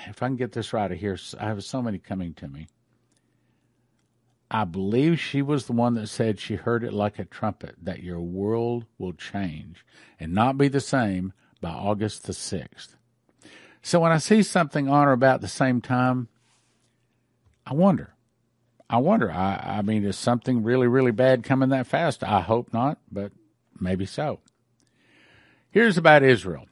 if 0.06 0.22
I 0.22 0.26
can 0.26 0.36
get 0.36 0.52
this 0.52 0.72
right 0.72 0.90
here, 0.90 1.18
I 1.38 1.46
have 1.46 1.64
so 1.64 1.82
many 1.82 1.98
coming 1.98 2.34
to 2.34 2.48
me. 2.48 2.68
I 4.50 4.64
believe 4.64 5.18
she 5.18 5.42
was 5.42 5.66
the 5.66 5.72
one 5.72 5.94
that 5.94 6.08
said 6.08 6.38
she 6.38 6.56
heard 6.56 6.84
it 6.84 6.92
like 6.92 7.18
a 7.18 7.24
trumpet 7.24 7.76
that 7.82 8.02
your 8.02 8.20
world 8.20 8.84
will 8.98 9.12
change 9.12 9.84
and 10.20 10.32
not 10.32 10.58
be 10.58 10.68
the 10.68 10.80
same 10.80 11.32
by 11.60 11.70
August 11.70 12.24
the 12.24 12.32
6th. 12.32 12.96
So 13.82 14.00
when 14.00 14.12
I 14.12 14.18
see 14.18 14.42
something 14.42 14.88
on 14.88 15.08
or 15.08 15.12
about 15.12 15.40
the 15.40 15.48
same 15.48 15.80
time, 15.80 16.28
I 17.66 17.74
wonder. 17.74 18.14
I 18.88 18.98
wonder. 18.98 19.30
I, 19.32 19.78
I 19.78 19.82
mean, 19.82 20.04
is 20.04 20.16
something 20.16 20.62
really, 20.62 20.86
really 20.86 21.10
bad 21.10 21.42
coming 21.42 21.70
that 21.70 21.86
fast? 21.86 22.22
I 22.22 22.40
hope 22.40 22.72
not, 22.72 22.98
but 23.10 23.32
maybe 23.80 24.06
so. 24.06 24.40
Here's 25.70 25.98
about 25.98 26.22
Israel. 26.22 26.66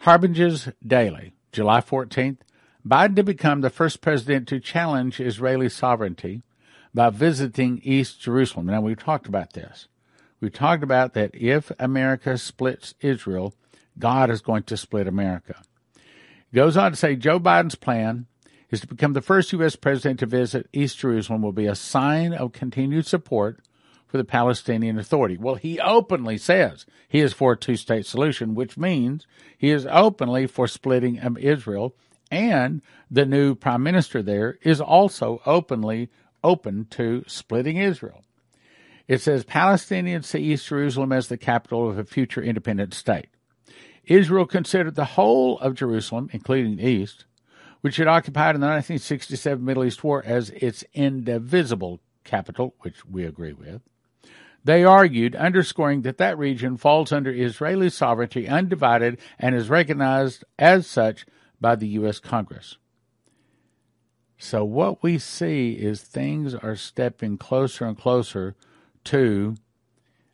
Harbinger's 0.00 0.70
Daily, 0.84 1.34
July 1.52 1.80
14th. 1.80 2.38
Biden 2.86 3.16
to 3.16 3.22
become 3.22 3.60
the 3.60 3.70
first 3.70 4.00
president 4.00 4.48
to 4.48 4.58
challenge 4.58 5.20
Israeli 5.20 5.68
sovereignty 5.68 6.42
by 6.94 7.10
visiting 7.10 7.80
East 7.82 8.20
Jerusalem. 8.20 8.66
Now, 8.66 8.80
we've 8.80 8.98
talked 8.98 9.26
about 9.26 9.52
this. 9.52 9.88
We 10.40 10.50
talked 10.50 10.82
about 10.82 11.14
that 11.14 11.34
if 11.34 11.70
America 11.78 12.38
splits 12.38 12.94
Israel, 13.00 13.54
God 13.98 14.30
is 14.30 14.40
going 14.40 14.62
to 14.64 14.76
split 14.76 15.06
America. 15.06 15.62
goes 16.54 16.76
on 16.76 16.92
to 16.92 16.96
say 16.96 17.16
Joe 17.16 17.38
Biden's 17.38 17.74
plan 17.74 18.26
is 18.70 18.80
to 18.80 18.86
become 18.86 19.12
the 19.12 19.20
first 19.20 19.52
U.S. 19.52 19.76
president 19.76 20.20
to 20.20 20.26
visit 20.26 20.68
East 20.72 20.98
Jerusalem 20.98 21.42
will 21.42 21.52
be 21.52 21.66
a 21.66 21.74
sign 21.74 22.32
of 22.32 22.52
continued 22.52 23.06
support 23.06 23.60
for 24.06 24.16
the 24.16 24.24
Palestinian 24.24 24.98
Authority. 24.98 25.36
Well, 25.36 25.56
he 25.56 25.78
openly 25.78 26.38
says 26.38 26.86
he 27.08 27.20
is 27.20 27.32
for 27.32 27.52
a 27.52 27.56
two 27.56 27.76
state 27.76 28.06
solution, 28.06 28.54
which 28.54 28.76
means 28.76 29.26
he 29.56 29.70
is 29.70 29.86
openly 29.88 30.46
for 30.46 30.66
splitting 30.66 31.20
Israel, 31.38 31.94
and 32.30 32.82
the 33.10 33.26
new 33.26 33.54
prime 33.54 33.82
minister 33.82 34.22
there 34.22 34.58
is 34.62 34.80
also 34.80 35.42
openly 35.46 36.08
open 36.42 36.86
to 36.90 37.24
splitting 37.26 37.76
Israel. 37.76 38.24
It 39.08 39.20
says 39.20 39.44
Palestinians 39.44 40.24
see 40.24 40.38
East 40.38 40.68
Jerusalem 40.68 41.12
as 41.12 41.28
the 41.28 41.36
capital 41.36 41.88
of 41.88 41.98
a 41.98 42.04
future 42.04 42.42
independent 42.42 42.94
state. 42.94 43.28
Israel 44.04 44.46
considered 44.46 44.94
the 44.94 45.04
whole 45.04 45.58
of 45.58 45.74
Jerusalem, 45.74 46.30
including 46.32 46.76
the 46.76 46.84
East, 46.84 47.24
which 47.80 47.98
it 47.98 48.08
occupied 48.08 48.54
in 48.54 48.60
the 48.60 48.66
1967 48.66 49.64
Middle 49.64 49.84
East 49.84 50.04
War, 50.04 50.22
as 50.24 50.50
its 50.50 50.84
indivisible 50.94 52.00
capital, 52.24 52.74
which 52.80 53.04
we 53.04 53.24
agree 53.24 53.52
with. 53.52 53.82
They 54.62 54.84
argued, 54.84 55.34
underscoring 55.34 56.02
that 56.02 56.18
that 56.18 56.36
region 56.36 56.76
falls 56.76 57.12
under 57.12 57.32
Israeli 57.32 57.88
sovereignty 57.88 58.46
undivided 58.46 59.18
and 59.38 59.54
is 59.54 59.70
recognized 59.70 60.44
as 60.58 60.86
such 60.86 61.24
by 61.60 61.76
the 61.76 61.88
U.S. 61.88 62.20
Congress. 62.20 62.76
So 64.42 64.64
what 64.64 65.02
we 65.02 65.18
see 65.18 65.72
is 65.72 66.00
things 66.00 66.54
are 66.54 66.74
stepping 66.74 67.36
closer 67.36 67.84
and 67.84 67.96
closer 67.96 68.56
to 69.04 69.56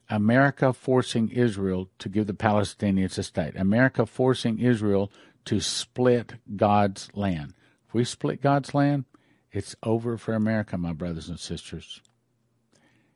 America 0.09 0.73
forcing 0.73 1.29
Israel 1.31 1.91
to 1.99 2.09
give 2.09 2.29
the 2.29 2.33
Palestinians 2.33 3.19
a 3.19 3.25
state. 3.25 3.57
America 3.57 4.07
forcing 4.07 4.61
Israel 4.61 5.11
to 5.47 5.59
split 5.59 6.35
God's 6.55 7.11
land. 7.15 7.55
If 7.89 7.95
we 7.95 8.05
split 8.05 8.41
God's 8.41 8.75
land, 8.75 9.07
it's 9.51 9.75
over 9.83 10.17
for 10.17 10.35
America, 10.35 10.79
my 10.79 10.93
brothers 10.93 11.29
and 11.29 11.41
sisters. 11.41 12.01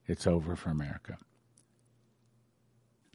It's 0.09 0.27
over 0.27 0.57
for 0.57 0.71
America. 0.71 1.19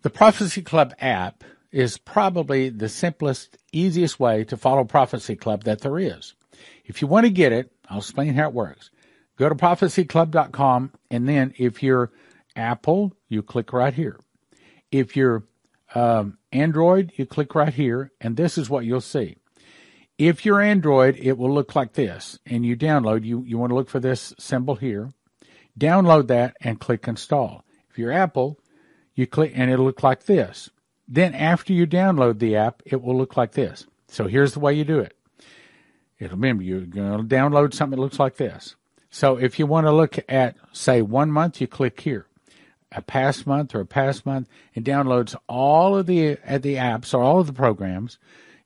The 0.02 0.10
Prophecy 0.10 0.62
Club 0.62 0.94
app 1.02 1.44
is 1.74 1.98
probably 1.98 2.70
the 2.70 2.88
simplest, 2.88 3.58
easiest 3.74 4.18
way 4.18 4.46
to 4.46 4.56
follow 4.56 4.86
Prophecy 4.86 5.36
Club 5.36 5.66
that 5.66 5.82
there 5.82 6.00
is. 6.00 6.36
If 6.86 7.02
you 7.02 7.08
want 7.08 7.26
to 7.26 7.32
get 7.32 7.52
it, 7.52 7.72
I'll 7.90 8.00
explain 8.00 8.34
how 8.34 8.48
it 8.48 8.54
works. 8.54 8.90
Go 9.38 9.50
to 9.50 9.56
prophecyclub.com, 9.56 10.94
and 11.12 11.28
then 11.28 11.54
if 11.58 11.84
you're 11.84 12.12
Apple, 12.56 13.14
you 13.28 13.42
click 13.42 13.74
right 13.74 13.94
here. 13.94 14.20
If 14.92 15.16
you're 15.16 15.44
um, 15.94 16.38
Android, 16.52 17.12
you 17.16 17.26
click 17.26 17.54
right 17.56 17.74
here, 17.74 18.12
and 18.22 18.38
this 18.38 18.58
is 18.58 18.70
what 18.70 18.86
you'll 18.86 19.02
see. 19.02 19.38
If 20.18 20.46
you're 20.46 20.62
Android, 20.62 21.18
it 21.18 21.38
will 21.38 21.54
look 21.54 21.76
like 21.76 21.94
this, 21.94 22.40
and 22.46 22.66
you 22.66 22.78
download. 22.78 23.26
You 23.26 23.44
you 23.44 23.58
want 23.58 23.72
to 23.72 23.76
look 23.76 23.90
for 23.90 24.00
this 24.00 24.34
symbol 24.40 24.76
here. 24.76 25.12
Download 25.78 26.28
that 26.28 26.56
and 26.62 26.80
click 26.80 27.08
install. 27.08 27.66
If 27.90 27.98
you're 27.98 28.14
Apple, 28.14 28.60
you 29.14 29.28
click 29.28 29.52
and 29.56 29.70
it'll 29.70 29.86
look 29.86 30.04
like 30.04 30.26
this. 30.26 30.70
Then 31.08 31.34
after 31.34 31.74
you 31.74 31.86
download 31.86 32.40
the 32.40 32.56
app, 32.56 32.82
it 32.86 33.02
will 33.02 33.18
look 33.18 33.36
like 33.36 33.52
this. 33.52 33.86
So 34.08 34.28
here's 34.28 34.54
the 34.54 34.60
way 34.60 34.74
you 34.74 34.86
do 34.86 35.00
it. 35.00 35.15
It'll 36.20 36.38
remember 36.38 36.64
you're 36.64 36.82
going 36.82 37.28
to 37.28 37.36
download 37.36 37.74
something 37.74 37.98
that 37.98 38.02
looks 38.02 38.20
like 38.20 38.38
this. 38.38 38.76
So 39.10 39.38
if 39.38 39.60
you 39.60 39.66
want 39.66 39.88
to 39.88 39.92
look 39.92 40.18
at, 40.30 40.56
say, 40.74 41.02
one 41.02 41.32
month, 41.32 41.62
you 41.62 41.68
click 41.68 42.02
here, 42.02 42.28
a 42.92 43.02
past 43.02 43.48
month 43.48 43.76
or 43.76 43.82
a 43.82 43.86
past 43.86 44.26
month, 44.26 44.48
it 44.74 44.84
downloads 44.84 45.36
all 45.48 45.98
of 45.98 46.06
the 46.06 46.38
uh, 46.48 46.58
the 46.58 46.76
apps 46.76 47.14
or 47.14 47.22
all 47.22 47.40
of 47.40 47.48
the 47.48 47.54
programs. 47.54 48.18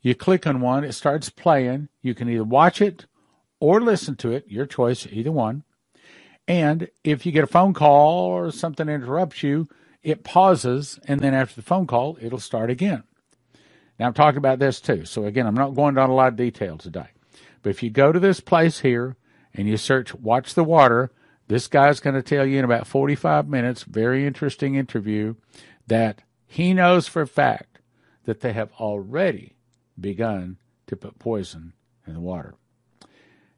You 0.01 0.15
click 0.15 0.47
on 0.47 0.62
one, 0.62 0.83
it 0.83 0.93
starts 0.93 1.29
playing. 1.29 1.89
You 2.01 2.13
can 2.15 2.29
either 2.29 2.43
watch 2.43 2.81
it 2.81 3.05
or 3.59 3.81
listen 3.81 4.15
to 4.17 4.31
it, 4.31 4.45
your 4.47 4.65
choice, 4.65 5.05
either 5.12 5.31
one. 5.31 5.63
And 6.47 6.89
if 7.03 7.25
you 7.25 7.31
get 7.31 7.43
a 7.43 7.47
phone 7.47 7.73
call 7.73 8.25
or 8.25 8.51
something 8.51 8.89
interrupts 8.89 9.43
you, 9.43 9.67
it 10.01 10.23
pauses, 10.23 10.99
and 11.05 11.19
then 11.19 11.33
after 11.33 11.55
the 11.55 11.62
phone 11.62 11.85
call, 11.85 12.17
it'll 12.21 12.39
start 12.39 12.69
again. 12.69 13.03
Now, 13.99 14.07
I'm 14.07 14.13
talking 14.13 14.38
about 14.38 14.59
this 14.59 14.79
too. 14.79 15.05
So, 15.05 15.25
again, 15.25 15.45
I'm 15.45 15.53
not 15.53 15.75
going 15.75 15.95
down 15.95 16.09
a 16.09 16.15
lot 16.15 16.29
of 16.29 16.38
detail 16.38 16.77
today. 16.77 17.07
But 17.61 17.71
if 17.71 17.83
you 17.83 17.89
go 17.89 18.11
to 18.11 18.19
this 18.19 18.39
place 18.39 18.79
here 18.79 19.17
and 19.53 19.67
you 19.67 19.77
search 19.77 20.15
Watch 20.15 20.53
the 20.53 20.63
Water, 20.63 21.11
this 21.47 21.67
guy's 21.67 21.99
going 21.99 22.15
to 22.15 22.21
tell 22.21 22.45
you 22.45 22.59
in 22.59 22.65
about 22.65 22.87
45 22.87 23.47
minutes, 23.47 23.83
very 23.83 24.25
interesting 24.25 24.75
interview, 24.75 25.35
that 25.87 26.21
he 26.45 26.73
knows 26.73 27.07
for 27.07 27.23
a 27.23 27.27
fact 27.27 27.79
that 28.25 28.41
they 28.41 28.53
have 28.53 28.71
already 28.79 29.55
begun 29.99 30.57
to 30.87 30.95
put 30.95 31.19
poison 31.19 31.73
in 32.05 32.13
the 32.13 32.19
water. 32.19 32.55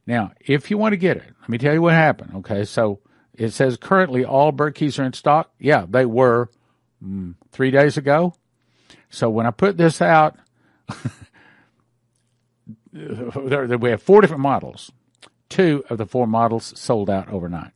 Now, 0.07 0.31
if 0.39 0.71
you 0.71 0.77
want 0.77 0.93
to 0.93 0.97
get 0.97 1.17
it, 1.17 1.33
let 1.41 1.49
me 1.49 1.57
tell 1.57 1.73
you 1.73 1.81
what 1.81 1.93
happened. 1.93 2.35
Okay, 2.37 2.65
so 2.65 2.99
it 3.33 3.51
says 3.51 3.77
currently 3.77 4.25
all 4.25 4.51
Berkeys 4.51 4.99
are 4.99 5.03
in 5.03 5.13
stock. 5.13 5.51
Yeah, 5.59 5.85
they 5.87 6.05
were 6.05 6.49
mm, 7.03 7.35
three 7.51 7.71
days 7.71 7.97
ago. 7.97 8.33
So 9.09 9.29
when 9.29 9.45
I 9.45 9.51
put 9.51 9.77
this 9.77 10.01
out, 10.01 10.37
we 12.93 13.89
have 13.89 14.01
four 14.01 14.21
different 14.21 14.41
models. 14.41 14.91
Two 15.49 15.83
of 15.89 15.97
the 15.97 16.05
four 16.05 16.27
models 16.27 16.77
sold 16.79 17.09
out 17.09 17.29
overnight. 17.29 17.73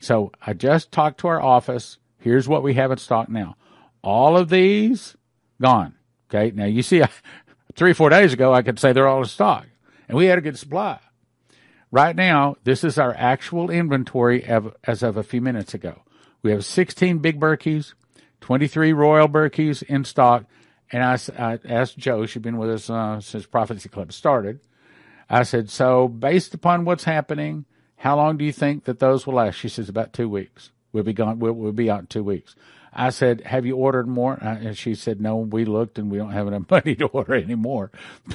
So 0.00 0.32
I 0.46 0.52
just 0.52 0.92
talked 0.92 1.20
to 1.20 1.28
our 1.28 1.40
office. 1.40 1.98
Here's 2.18 2.48
what 2.48 2.62
we 2.62 2.74
have 2.74 2.90
in 2.90 2.98
stock 2.98 3.28
now. 3.28 3.56
All 4.02 4.36
of 4.36 4.48
these 4.48 5.16
gone. 5.60 5.94
Okay. 6.28 6.54
Now 6.54 6.66
you 6.66 6.82
see, 6.82 7.02
three 7.74 7.92
four 7.92 8.10
days 8.10 8.32
ago, 8.32 8.52
I 8.52 8.62
could 8.62 8.78
say 8.78 8.92
they're 8.92 9.08
all 9.08 9.20
in 9.20 9.26
stock 9.26 9.66
and 10.08 10.16
we 10.16 10.26
had 10.26 10.38
a 10.38 10.42
good 10.42 10.58
supply. 10.58 11.00
Right 11.90 12.16
now, 12.16 12.56
this 12.64 12.84
is 12.84 12.98
our 12.98 13.14
actual 13.14 13.70
inventory 13.70 14.44
as 14.44 15.02
of 15.02 15.16
a 15.16 15.22
few 15.22 15.40
minutes 15.40 15.72
ago. 15.72 16.02
We 16.42 16.50
have 16.50 16.64
16 16.64 17.18
big 17.18 17.40
Berkeys, 17.40 17.94
23 18.40 18.92
Royal 18.92 19.28
Berkeys 19.28 19.82
in 19.82 20.04
stock. 20.04 20.44
And 20.90 21.02
I, 21.02 21.18
I 21.38 21.58
asked 21.66 21.98
Joe, 21.98 22.26
she's 22.26 22.42
been 22.42 22.56
with 22.56 22.70
us 22.70 22.88
uh, 22.88 23.20
since 23.20 23.46
Prophecy 23.46 23.88
Club 23.88 24.12
started. 24.12 24.60
I 25.28 25.42
said, 25.42 25.68
so 25.68 26.08
based 26.08 26.54
upon 26.54 26.84
what's 26.84 27.04
happening, 27.04 27.66
how 27.96 28.16
long 28.16 28.36
do 28.36 28.44
you 28.44 28.52
think 28.52 28.84
that 28.84 28.98
those 28.98 29.26
will 29.26 29.34
last? 29.34 29.56
She 29.56 29.68
says, 29.68 29.88
about 29.88 30.12
two 30.12 30.28
weeks. 30.28 30.70
We'll 30.92 31.04
be 31.04 31.12
gone. 31.12 31.38
We'll, 31.38 31.52
we'll 31.52 31.72
be 31.72 31.90
out 31.90 32.00
in 32.00 32.06
two 32.06 32.24
weeks. 32.24 32.54
I 32.92 33.10
said, 33.10 33.42
have 33.42 33.66
you 33.66 33.76
ordered 33.76 34.08
more? 34.08 34.42
Uh, 34.42 34.56
and 34.56 34.78
she 34.78 34.94
said, 34.94 35.20
no, 35.20 35.36
we 35.36 35.64
looked 35.64 35.98
and 35.98 36.10
we 36.10 36.18
don't 36.18 36.32
have 36.32 36.46
enough 36.46 36.64
money 36.70 36.94
to 36.96 37.06
order 37.06 37.34
anymore. 37.34 37.90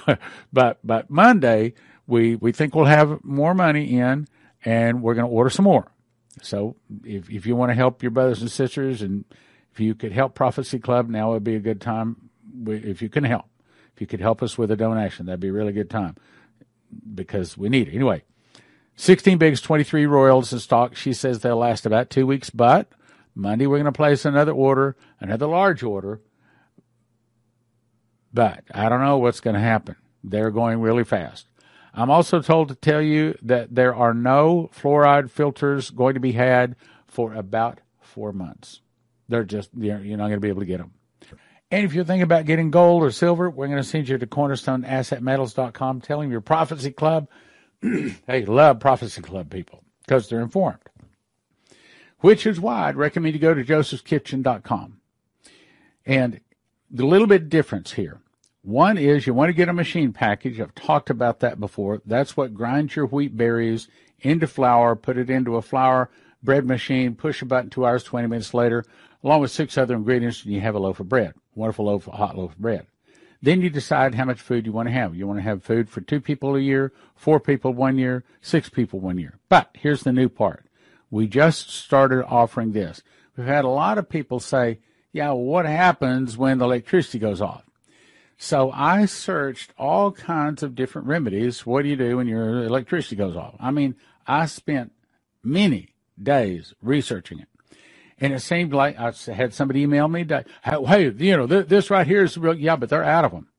but, 0.05 0.19
but, 0.53 0.79
but 0.83 1.09
Monday, 1.09 1.73
we, 2.05 2.35
we 2.35 2.51
think 2.51 2.75
we'll 2.75 2.85
have 2.85 3.23
more 3.23 3.53
money 3.53 3.97
in 3.97 4.27
and 4.63 5.01
we're 5.01 5.15
going 5.15 5.25
to 5.25 5.31
order 5.31 5.49
some 5.49 5.65
more. 5.65 5.91
So 6.41 6.75
if, 7.03 7.29
if 7.29 7.45
you 7.45 7.55
want 7.55 7.71
to 7.71 7.75
help 7.75 8.03
your 8.03 8.11
brothers 8.11 8.41
and 8.41 8.51
sisters 8.51 9.01
and 9.01 9.25
if 9.71 9.79
you 9.79 9.95
could 9.95 10.11
help 10.11 10.35
Prophecy 10.35 10.77
Club, 10.77 11.09
now 11.09 11.31
would 11.31 11.43
be 11.43 11.55
a 11.55 11.59
good 11.59 11.81
time. 11.81 12.29
If 12.67 13.01
you 13.01 13.09
can 13.09 13.23
help, 13.23 13.45
if 13.93 14.01
you 14.01 14.07
could 14.07 14.21
help 14.21 14.43
us 14.43 14.57
with 14.57 14.71
a 14.71 14.75
donation, 14.75 15.25
that'd 15.25 15.39
be 15.39 15.49
a 15.49 15.53
really 15.53 15.73
good 15.73 15.89
time 15.89 16.15
because 17.13 17.57
we 17.57 17.69
need 17.69 17.87
it. 17.87 17.95
Anyway, 17.95 18.23
16 18.95 19.37
bigs, 19.37 19.61
23 19.61 20.05
royals 20.05 20.53
in 20.53 20.59
stock. 20.59 20.95
She 20.95 21.13
says 21.13 21.39
they'll 21.39 21.57
last 21.57 21.85
about 21.85 22.09
two 22.09 22.27
weeks, 22.27 22.49
but 22.49 22.91
Monday 23.35 23.65
we're 23.65 23.77
going 23.77 23.85
to 23.85 23.91
place 23.91 24.25
another 24.25 24.51
order, 24.51 24.95
another 25.19 25.47
large 25.47 25.83
order. 25.83 26.21
But 28.33 28.63
I 28.73 28.89
don't 28.89 29.01
know 29.01 29.17
what's 29.17 29.39
going 29.39 29.55
to 29.55 29.59
happen. 29.59 29.95
They're 30.23 30.51
going 30.51 30.79
really 30.79 31.03
fast. 31.03 31.47
I'm 31.93 32.09
also 32.09 32.41
told 32.41 32.69
to 32.69 32.75
tell 32.75 33.01
you 33.01 33.37
that 33.43 33.75
there 33.75 33.93
are 33.93 34.13
no 34.13 34.69
fluoride 34.75 35.29
filters 35.29 35.91
going 35.91 36.15
to 36.15 36.19
be 36.19 36.31
had 36.31 36.75
for 37.07 37.33
about 37.33 37.81
four 38.01 38.33
months. 38.33 38.81
They're 39.29 39.43
just, 39.43 39.69
you're 39.77 39.99
not 39.99 40.27
going 40.27 40.31
to 40.31 40.39
be 40.39 40.49
able 40.49 40.61
to 40.61 40.65
get 40.65 40.79
them. 40.79 40.93
And 41.73 41.85
if 41.85 41.95
you're 41.95 42.03
thinking 42.03 42.21
about 42.21 42.45
getting 42.45 42.69
gold 42.69 43.01
or 43.01 43.09
silver, 43.09 43.49
we're 43.49 43.65
going 43.65 43.79
to 43.79 43.83
send 43.83 44.07
you 44.07 44.19
to 44.19 44.27
cornerstoneassetmetals.com. 44.27 46.01
Tell 46.01 46.21
them 46.21 46.29
your 46.29 46.39
Prophecy 46.39 46.91
Club. 46.91 47.27
hey, 47.81 48.45
love 48.45 48.79
Prophecy 48.79 49.23
Club 49.23 49.49
people 49.49 49.83
because 50.05 50.29
they're 50.29 50.41
informed. 50.41 50.77
Which 52.19 52.45
is 52.45 52.59
why 52.59 52.87
I'd 52.89 52.95
recommend 52.95 53.33
you 53.33 53.39
go 53.39 53.55
to 53.55 53.63
josephskitchen.com. 53.63 54.99
And 56.05 56.41
the 56.91 57.07
little 57.07 57.25
bit 57.25 57.49
difference 57.49 57.93
here. 57.93 58.21
One 58.61 58.99
is 58.99 59.25
you 59.25 59.33
want 59.33 59.49
to 59.49 59.53
get 59.53 59.67
a 59.67 59.73
machine 59.73 60.13
package. 60.13 60.59
I've 60.59 60.75
talked 60.75 61.09
about 61.09 61.39
that 61.39 61.59
before. 61.59 62.03
That's 62.05 62.37
what 62.37 62.53
grinds 62.53 62.95
your 62.95 63.07
wheat 63.07 63.35
berries 63.35 63.87
into 64.19 64.45
flour, 64.45 64.95
put 64.95 65.17
it 65.17 65.31
into 65.31 65.55
a 65.55 65.63
flour 65.63 66.11
bread 66.43 66.65
machine, 66.65 67.15
push 67.15 67.41
a 67.41 67.45
button 67.45 67.69
two 67.69 67.85
hours, 67.85 68.03
20 68.03 68.27
minutes 68.27 68.53
later, 68.53 68.85
along 69.23 69.41
with 69.41 69.51
six 69.51 69.77
other 69.77 69.95
ingredients, 69.95 70.43
and 70.43 70.53
you 70.53 70.61
have 70.61 70.75
a 70.75 70.79
loaf 70.79 70.99
of 70.99 71.09
bread. 71.09 71.33
Wonderful 71.55 71.85
loaf, 71.85 72.05
hot 72.05 72.37
loaf 72.37 72.51
of 72.51 72.59
bread. 72.59 72.87
Then 73.41 73.61
you 73.61 73.69
decide 73.69 74.15
how 74.15 74.25
much 74.25 74.39
food 74.39 74.65
you 74.65 74.71
want 74.71 74.87
to 74.87 74.93
have. 74.93 75.15
You 75.15 75.27
want 75.27 75.39
to 75.39 75.43
have 75.43 75.63
food 75.63 75.89
for 75.89 76.01
two 76.01 76.21
people 76.21 76.55
a 76.55 76.59
year, 76.59 76.93
four 77.15 77.39
people 77.39 77.73
one 77.73 77.97
year, 77.97 78.23
six 78.41 78.69
people 78.69 78.99
one 78.99 79.17
year. 79.17 79.37
But 79.49 79.69
here's 79.73 80.03
the 80.03 80.13
new 80.13 80.29
part. 80.29 80.65
We 81.11 81.27
just 81.27 81.69
started 81.69 82.25
offering 82.25 82.71
this. 82.71 83.03
We've 83.35 83.45
had 83.45 83.65
a 83.65 83.69
lot 83.69 83.97
of 83.97 84.09
people 84.09 84.39
say, 84.39 84.79
yeah, 85.11 85.31
what 85.31 85.65
happens 85.65 86.37
when 86.37 86.57
the 86.57 86.65
electricity 86.65 87.19
goes 87.19 87.41
off? 87.41 87.63
So 88.37 88.71
I 88.71 89.05
searched 89.05 89.73
all 89.77 90.11
kinds 90.11 90.63
of 90.63 90.75
different 90.75 91.07
remedies. 91.07 91.65
What 91.65 91.83
do 91.83 91.89
you 91.89 91.95
do 91.95 92.17
when 92.17 92.27
your 92.27 92.63
electricity 92.63 93.15
goes 93.15 93.35
off? 93.35 93.55
I 93.59 93.71
mean, 93.71 93.95
I 94.25 94.47
spent 94.47 94.91
many 95.43 95.92
days 96.21 96.73
researching 96.81 97.39
it. 97.39 97.47
And 98.19 98.31
it 98.33 98.39
seemed 98.39 98.73
like 98.73 98.97
I 98.99 99.11
had 99.33 99.53
somebody 99.53 99.81
email 99.81 100.07
me, 100.07 100.25
hey, 100.63 101.09
you 101.09 101.37
know, 101.37 101.45
this 101.45 101.89
right 101.89 102.07
here 102.07 102.23
is 102.23 102.37
real. 102.37 102.53
Yeah, 102.53 102.75
but 102.75 102.89
they're 102.89 103.03
out 103.03 103.25
of 103.25 103.31
them. 103.31 103.49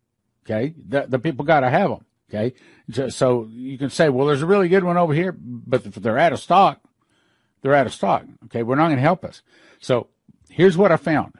Okay. 0.44 0.74
The, 0.88 1.06
the 1.06 1.18
people 1.18 1.44
got 1.44 1.60
to 1.60 1.70
have 1.70 1.90
them. 1.90 2.06
Okay. 2.32 2.54
So 3.10 3.48
you 3.50 3.76
can 3.76 3.90
say, 3.90 4.08
well, 4.08 4.26
there's 4.26 4.42
a 4.42 4.46
really 4.46 4.68
good 4.68 4.84
one 4.84 4.96
over 4.96 5.12
here, 5.12 5.34
but 5.38 5.84
if 5.84 5.94
they're 5.96 6.18
out 6.18 6.32
of 6.32 6.40
stock, 6.40 6.80
they're 7.62 7.74
out 7.74 7.86
of 7.86 7.92
stock. 7.92 8.24
Okay. 8.46 8.62
We're 8.62 8.76
not 8.76 8.86
going 8.86 8.96
to 8.96 9.02
help 9.02 9.24
us. 9.24 9.42
So 9.80 10.08
here's 10.48 10.78
what 10.78 10.92
I 10.92 10.96
found. 10.96 11.34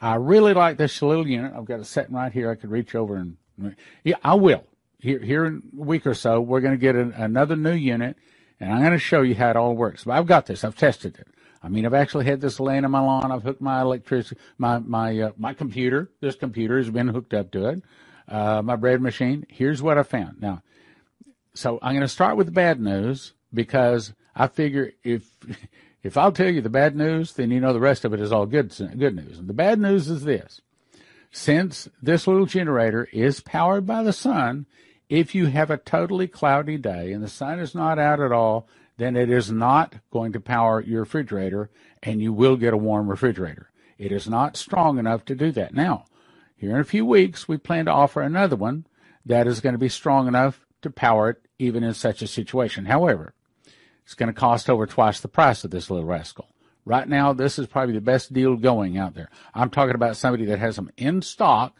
I 0.00 0.16
really 0.16 0.52
like 0.52 0.76
this 0.76 1.00
little 1.00 1.26
unit. 1.26 1.52
I've 1.56 1.64
got 1.64 1.80
it 1.80 1.86
sitting 1.86 2.14
right 2.14 2.32
here. 2.32 2.50
I 2.50 2.56
could 2.56 2.70
reach 2.70 2.94
over 2.94 3.16
and, 3.16 3.36
yeah, 4.04 4.16
I 4.22 4.34
will. 4.34 4.64
Here, 4.98 5.20
here 5.20 5.46
in 5.46 5.62
a 5.78 5.82
week 5.82 6.06
or 6.06 6.14
so, 6.14 6.40
we're 6.40 6.60
going 6.60 6.74
to 6.74 6.78
get 6.78 6.96
an, 6.96 7.12
another 7.12 7.56
new 7.56 7.72
unit 7.72 8.16
and 8.60 8.72
I'm 8.72 8.80
going 8.80 8.92
to 8.92 8.98
show 8.98 9.22
you 9.22 9.34
how 9.34 9.50
it 9.50 9.56
all 9.56 9.74
works. 9.74 10.04
But 10.04 10.12
I've 10.12 10.26
got 10.26 10.46
this. 10.46 10.64
I've 10.64 10.76
tested 10.76 11.18
it. 11.18 11.28
I 11.62 11.68
mean, 11.68 11.84
I've 11.84 11.94
actually 11.94 12.26
had 12.26 12.40
this 12.40 12.60
laying 12.60 12.84
on 12.84 12.90
my 12.90 13.00
lawn. 13.00 13.32
I've 13.32 13.42
hooked 13.42 13.60
my 13.60 13.80
electricity, 13.80 14.40
my 14.56 14.78
my 14.78 15.18
uh, 15.18 15.32
my 15.36 15.52
computer. 15.52 16.10
This 16.20 16.36
computer 16.36 16.78
has 16.78 16.90
been 16.90 17.08
hooked 17.08 17.34
up 17.34 17.50
to 17.52 17.68
it. 17.70 17.82
Uh, 18.28 18.62
my 18.62 18.76
bread 18.76 19.00
machine. 19.00 19.46
Here's 19.48 19.82
what 19.82 19.98
I 19.98 20.02
found. 20.02 20.40
Now, 20.40 20.62
so 21.54 21.78
I'm 21.82 21.92
going 21.92 22.02
to 22.02 22.08
start 22.08 22.36
with 22.36 22.46
the 22.46 22.52
bad 22.52 22.80
news 22.80 23.32
because 23.52 24.12
I 24.34 24.46
figure 24.46 24.92
if 25.02 25.28
if 26.02 26.16
I'll 26.16 26.32
tell 26.32 26.50
you 26.50 26.60
the 26.60 26.70
bad 26.70 26.94
news, 26.94 27.32
then 27.32 27.50
you 27.50 27.58
know 27.58 27.72
the 27.72 27.80
rest 27.80 28.04
of 28.04 28.12
it 28.12 28.20
is 28.20 28.32
all 28.32 28.46
good 28.46 28.72
good 28.96 29.16
news. 29.16 29.38
And 29.38 29.48
the 29.48 29.54
bad 29.54 29.80
news 29.80 30.08
is 30.08 30.22
this: 30.22 30.60
since 31.32 31.88
this 32.00 32.26
little 32.26 32.46
generator 32.46 33.08
is 33.12 33.40
powered 33.40 33.86
by 33.86 34.02
the 34.02 34.12
sun, 34.12 34.66
if 35.08 35.34
you 35.34 35.46
have 35.46 35.70
a 35.70 35.76
totally 35.76 36.26
cloudy 36.26 36.78
day 36.78 37.12
and 37.12 37.22
the 37.22 37.28
sun 37.28 37.58
is 37.58 37.74
not 37.74 37.98
out 37.98 38.20
at 38.20 38.32
all, 38.32 38.68
then 38.96 39.16
it 39.16 39.30
is 39.30 39.50
not 39.50 39.96
going 40.10 40.32
to 40.32 40.40
power 40.40 40.80
your 40.80 41.00
refrigerator 41.00 41.70
and 42.02 42.20
you 42.20 42.32
will 42.32 42.56
get 42.56 42.74
a 42.74 42.78
warm 42.78 43.08
refrigerator. 43.08 43.70
It 43.98 44.12
is 44.12 44.28
not 44.28 44.56
strong 44.56 44.98
enough 44.98 45.24
to 45.26 45.34
do 45.34 45.52
that. 45.52 45.74
Now, 45.74 46.04
here 46.56 46.70
in 46.70 46.80
a 46.80 46.84
few 46.84 47.04
weeks, 47.04 47.46
we 47.46 47.56
plan 47.56 47.84
to 47.86 47.92
offer 47.92 48.22
another 48.22 48.56
one 48.56 48.86
that 49.24 49.46
is 49.46 49.60
going 49.60 49.74
to 49.74 49.78
be 49.78 49.88
strong 49.88 50.26
enough 50.26 50.66
to 50.82 50.90
power 50.90 51.30
it 51.30 51.42
even 51.58 51.82
in 51.82 51.94
such 51.94 52.22
a 52.22 52.26
situation. 52.26 52.86
However, 52.86 53.34
it's 54.04 54.14
going 54.14 54.32
to 54.32 54.38
cost 54.38 54.70
over 54.70 54.86
twice 54.86 55.20
the 55.20 55.28
price 55.28 55.64
of 55.64 55.70
this 55.70 55.90
little 55.90 56.06
rascal. 56.06 56.48
Right 56.84 57.08
now, 57.08 57.32
this 57.32 57.58
is 57.58 57.66
probably 57.66 57.94
the 57.94 58.00
best 58.00 58.32
deal 58.32 58.56
going 58.56 58.96
out 58.96 59.14
there. 59.14 59.28
I'm 59.52 59.70
talking 59.70 59.96
about 59.96 60.16
somebody 60.16 60.44
that 60.46 60.60
has 60.60 60.76
them 60.76 60.90
in 60.96 61.22
stock 61.22 61.74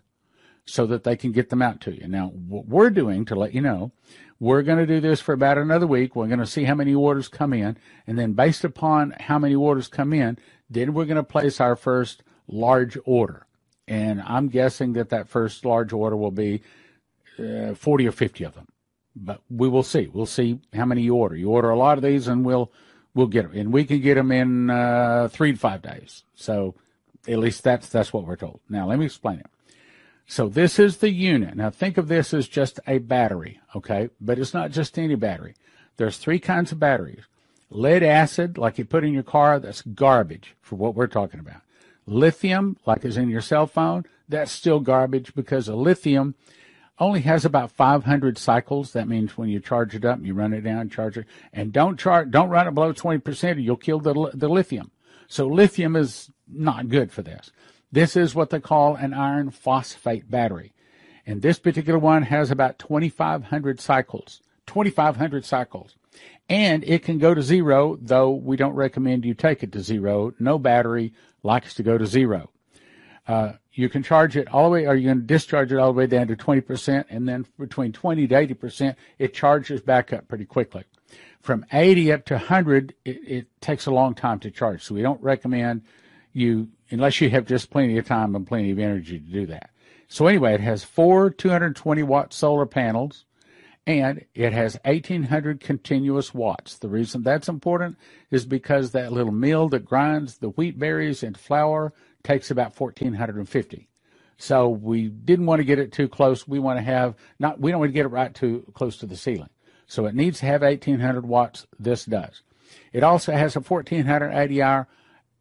so 0.67 0.85
that 0.87 1.05
they 1.05 1.17
can 1.17 1.33
get 1.33 1.49
them 1.49 1.63
out 1.63 1.81
to 1.83 1.93
you. 1.93 2.07
Now, 2.09 2.29
what 2.29 2.67
we're 2.67 2.91
doing 2.91 3.25
to 3.27 3.37
let 3.37 3.55
you 3.55 3.61
know, 3.61 3.93
we're 4.39 4.63
going 4.63 4.79
to 4.79 4.87
do 4.87 5.01
this 5.01 5.21
for 5.21 5.33
about 5.33 5.59
another 5.59 5.87
week. 5.87 6.15
We're 6.15 6.27
going 6.27 6.41
to 6.41 6.47
see 6.47 6.65
how 6.65 6.75
many 6.75 6.95
orders 6.95 7.29
come 7.29 7.53
in. 7.53 7.79
And 8.07 8.19
then 8.19 8.33
based 8.33 8.65
upon 8.65 9.15
how 9.19 9.39
many 9.39 9.55
orders 9.55 9.89
come 9.89 10.13
in, 10.13 10.37
then 10.69 10.93
we're 10.93 11.07
going 11.07 11.17
to 11.17 11.23
place 11.23 11.61
our 11.61 11.77
first 11.77 12.23
large 12.49 12.99
order. 13.05 13.47
And 13.89 14.21
I'm 14.21 14.49
guessing 14.49 14.95
that 14.95 15.11
that 15.11 15.29
first 15.29 15.65
large 15.65 15.93
order 15.93 16.17
will 16.17 16.33
be 16.33 16.63
uh, 17.39 17.75
40 17.75 18.09
or 18.09 18.13
50 18.13 18.45
of 18.45 18.55
them. 18.55 18.67
But 19.15 19.41
we 19.49 19.69
will 19.69 19.85
see. 19.85 20.09
We'll 20.13 20.27
see 20.27 20.61
how 20.75 20.85
many 20.85 21.03
you 21.03 21.15
order. 21.15 21.37
You 21.37 21.51
order 21.51 21.71
a 21.71 21.79
lot 21.79 21.97
of 21.97 22.05
these 22.05 22.27
and 22.27 22.45
we'll, 22.45 22.73
we'll 23.15 23.29
get 23.29 23.49
them. 23.49 23.59
And 23.59 23.73
we 23.73 23.85
can 23.85 24.01
get 24.01 24.17
them 24.17 24.33
in 24.33 24.69
uh, 24.69 25.29
three 25.31 25.53
to 25.53 25.59
five 25.59 25.81
days. 25.81 26.25
So 26.35 26.75
at 27.27 27.39
least 27.39 27.63
that's, 27.63 27.89
that's 27.89 28.13
what 28.13 28.27
we're 28.27 28.37
told. 28.37 28.61
Now, 28.69 28.89
let 28.89 28.99
me 28.99 29.07
explain 29.07 29.39
it. 29.39 29.47
So 30.27 30.49
this 30.49 30.79
is 30.79 30.99
the 30.99 31.11
unit. 31.11 31.57
Now 31.57 31.71
think 31.71 31.97
of 31.97 32.09
this 32.09 32.35
as 32.35 32.49
just 32.49 32.81
a 32.87 32.99
battery, 32.99 33.61
okay? 33.75 34.11
But 34.21 34.39
it's 34.39 34.55
not 34.55 34.73
just 34.73 34.99
any 34.99 35.15
battery. 35.15 35.55
There's 35.97 36.19
three 36.19 36.41
kinds 36.41 36.73
of 36.73 36.81
batteries. 36.81 37.23
Lead 37.71 38.03
acid, 38.03 38.59
like 38.59 38.79
you 38.79 38.85
put 38.85 39.05
in 39.05 39.13
your 39.13 39.23
car, 39.23 39.59
that's 39.59 39.83
garbage 39.83 40.55
for 40.61 40.77
what 40.77 40.95
we're 40.95 41.07
talking 41.07 41.41
about. 41.41 41.63
Lithium, 42.07 42.77
like 42.87 43.05
is 43.05 43.17
in 43.17 43.29
your 43.29 43.41
cell 43.41 43.67
phone, 43.67 44.05
that's 44.29 44.53
still 44.53 44.81
garbage 44.81 45.35
because 45.35 45.69
a 45.69 45.75
lithium 45.75 46.35
only 46.99 47.21
has 47.21 47.45
about 47.45 47.73
500 47.73 48.39
cycles. 48.39 48.93
That 48.93 49.09
means 49.09 49.37
when 49.37 49.49
you 49.49 49.61
charge 49.61 49.95
it 49.95 50.05
up, 50.05 50.21
you 50.23 50.35
run 50.35 50.53
it 50.53 50.63
down, 50.63 50.89
charge 50.89 51.19
it, 51.19 51.27
and 51.53 51.73
don't 51.73 51.99
charge, 51.99 52.31
don't 52.31 52.49
run 52.49 52.69
it 52.69 52.75
below 52.75 52.93
20%, 52.93 53.57
or 53.57 53.61
you'll 53.61 53.77
kill 53.77 54.01
the 54.01 54.31
the 54.33 54.49
lithium. 54.49 54.91
So 55.29 55.47
lithium 55.47 55.97
is 55.97 56.31
not 56.49 56.89
good 56.89 57.13
for 57.13 57.23
this. 57.23 57.51
This 57.93 58.17
is 58.17 58.35
what 58.35 58.51
they 58.51 58.61
call 58.61 58.97
an 58.97 59.15
iron 59.15 59.51
phosphate 59.51 60.31
battery. 60.31 60.73
And 61.27 61.43
this 61.43 61.59
particular 61.59 61.99
one 61.99 62.23
has 62.23 62.51
about 62.51 62.79
2,500 62.79 63.81
cycles. 63.81 64.41
2,500 64.67 65.45
cycles. 65.45 65.97
And 66.49 66.85
it 66.85 67.03
can 67.03 67.19
go 67.19 67.35
to 67.35 67.43
zero, 67.43 67.99
though 68.01 68.31
we 68.31 68.57
don't 68.57 68.75
recommend 68.75 69.25
you 69.25 69.35
take 69.35 69.63
it 69.63 69.73
to 69.73 69.81
zero. 69.81 70.33
No 70.39 70.59
battery 70.59 71.13
likes 71.43 71.75
to 71.75 71.83
go 71.83 71.99
to 71.99 72.07
zero. 72.07 72.51
Uh, 73.27 73.53
you 73.73 73.89
can 73.89 74.03
charge 74.03 74.37
it 74.37 74.49
all 74.53 74.65
the 74.65 74.71
way, 74.71 74.87
or 74.87 74.95
you 74.95 75.09
can 75.09 75.27
discharge 75.27 75.73
it 75.73 75.79
all 75.79 75.93
the 75.93 75.99
way 75.99 76.07
down 76.07 76.29
to 76.29 76.37
20%, 76.37 77.05
and 77.11 77.29
then 77.29 77.45
between 77.59 77.93
20 77.93 78.29
to 78.29 78.35
80%, 78.35 78.95
it 79.19 79.35
charges 79.35 79.81
back 79.81 80.13
up 80.13 80.29
pretty 80.29 80.45
quickly. 80.45 80.85
From 81.41 81.67
80 81.73 82.13
up 82.13 82.25
to 82.27 82.35
100, 82.35 82.95
it, 83.05 83.19
it 83.27 83.61
takes 83.61 83.87
a 83.87 83.91
long 83.91 84.15
time 84.15 84.39
to 84.41 84.51
charge. 84.51 84.83
So 84.85 84.95
we 84.95 85.03
don't 85.03 85.23
recommend 85.23 85.83
you, 86.33 86.69
unless 86.91 87.21
you 87.21 87.31
have 87.31 87.47
just 87.47 87.71
plenty 87.71 87.99
of 87.99 88.07
time 88.07 88.35
and 88.35 88.47
plenty 88.47 88.71
of 88.71 88.79
energy 88.79 89.19
to 89.19 89.25
do 89.25 89.47
that. 89.47 89.71
So 90.09 90.27
anyway, 90.27 90.55
it 90.55 90.61
has 90.61 90.85
four 90.85 91.31
220 91.31 92.03
watt 92.03 92.33
solar 92.33 92.67
panels 92.67 93.25
and 93.87 94.25
it 94.35 94.53
has 94.53 94.79
1800 94.85 95.61
continuous 95.61 96.35
watts. 96.35 96.79
The 96.79 96.89
reason 96.89 97.23
that's 97.23 97.49
important 97.49 97.97
is 98.31 98.45
because 98.45 98.91
that 98.91 99.13
little 99.13 99.33
mill 99.33 99.69
that 99.71 99.85
grinds 99.85 100.39
the 100.39 100.51
wheat 100.51 100.79
berries 100.79 101.23
into 101.23 101.39
flour 101.39 101.93
takes 102.25 102.51
about 102.51 102.79
1450. 102.79 103.89
So 104.39 104.69
we 104.69 105.09
didn't 105.09 105.47
want 105.47 105.61
to 105.61 105.65
get 105.65 105.79
it 105.79 105.93
too 105.93 106.09
close. 106.09 106.47
We 106.47 106.59
want 106.59 106.79
to 106.79 106.83
have 106.83 107.15
not 107.39 107.61
we 107.61 107.71
don't 107.71 107.81
want 107.81 107.91
to 107.91 107.95
get 107.95 108.07
it 108.07 108.11
right 108.11 108.35
too 108.35 108.65
close 108.75 108.99
to 108.99 109.07
the 109.07 109.17
ceiling. 109.17 109.49
So 109.87 110.07
it 110.07 110.15
needs 110.15 110.41
to 110.41 110.47
have 110.47 110.63
1800 110.63 111.25
watts. 111.25 111.67
This 111.79 112.05
does. 112.05 112.43
It 112.93 113.05
also 113.05 113.33
has 113.33 113.55
a 113.55 113.61
1480 113.61 114.63
hour 114.63 114.89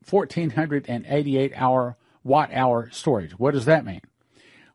1488 0.10 1.54
hour 1.56 1.98
watt 2.24 2.50
hour 2.54 2.89
storage. 2.91 3.32
What 3.34 3.54
does 3.54 3.65
that 3.65 3.86
mean? 3.86 4.02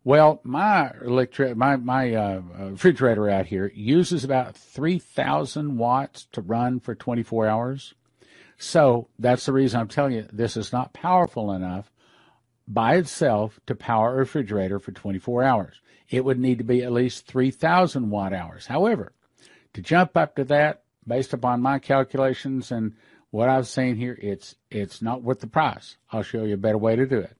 Well, 0.02 0.40
my 0.44 0.92
electric, 1.04 1.56
my 1.56 1.76
my 1.76 2.14
uh, 2.14 2.40
refrigerator 2.58 3.28
out 3.28 3.46
here 3.46 3.70
uses 3.74 4.24
about 4.24 4.56
three 4.56 4.98
thousand 4.98 5.76
watts 5.76 6.26
to 6.32 6.40
run 6.40 6.80
for 6.80 6.94
24 6.94 7.46
hours. 7.46 7.94
So 8.56 9.08
that's 9.18 9.46
the 9.46 9.52
reason 9.52 9.80
I'm 9.80 9.88
telling 9.88 10.12
you 10.12 10.26
this 10.32 10.56
is 10.56 10.72
not 10.72 10.92
powerful 10.92 11.52
enough 11.52 11.90
by 12.66 12.96
itself 12.96 13.58
to 13.66 13.74
power 13.74 14.12
a 14.12 14.18
refrigerator 14.18 14.78
for 14.78 14.92
24 14.92 15.42
hours. 15.42 15.80
It 16.08 16.24
would 16.24 16.38
need 16.38 16.58
to 16.58 16.64
be 16.64 16.82
at 16.82 16.92
least 16.92 17.26
3,000 17.26 18.10
watt 18.10 18.32
hours. 18.32 18.66
However, 18.66 19.12
to 19.72 19.80
jump 19.80 20.16
up 20.16 20.36
to 20.36 20.44
that, 20.44 20.82
based 21.06 21.32
upon 21.32 21.62
my 21.62 21.78
calculations 21.78 22.70
and 22.70 22.94
what 23.30 23.48
I've 23.48 23.68
seen 23.68 23.96
here, 23.96 24.18
it's 24.20 24.56
it's 24.70 25.00
not 25.00 25.22
worth 25.22 25.40
the 25.40 25.46
price. 25.46 25.96
I'll 26.10 26.22
show 26.22 26.44
you 26.44 26.54
a 26.54 26.58
better 26.58 26.78
way 26.78 26.96
to 26.96 27.06
do 27.06 27.18
it. 27.18 27.36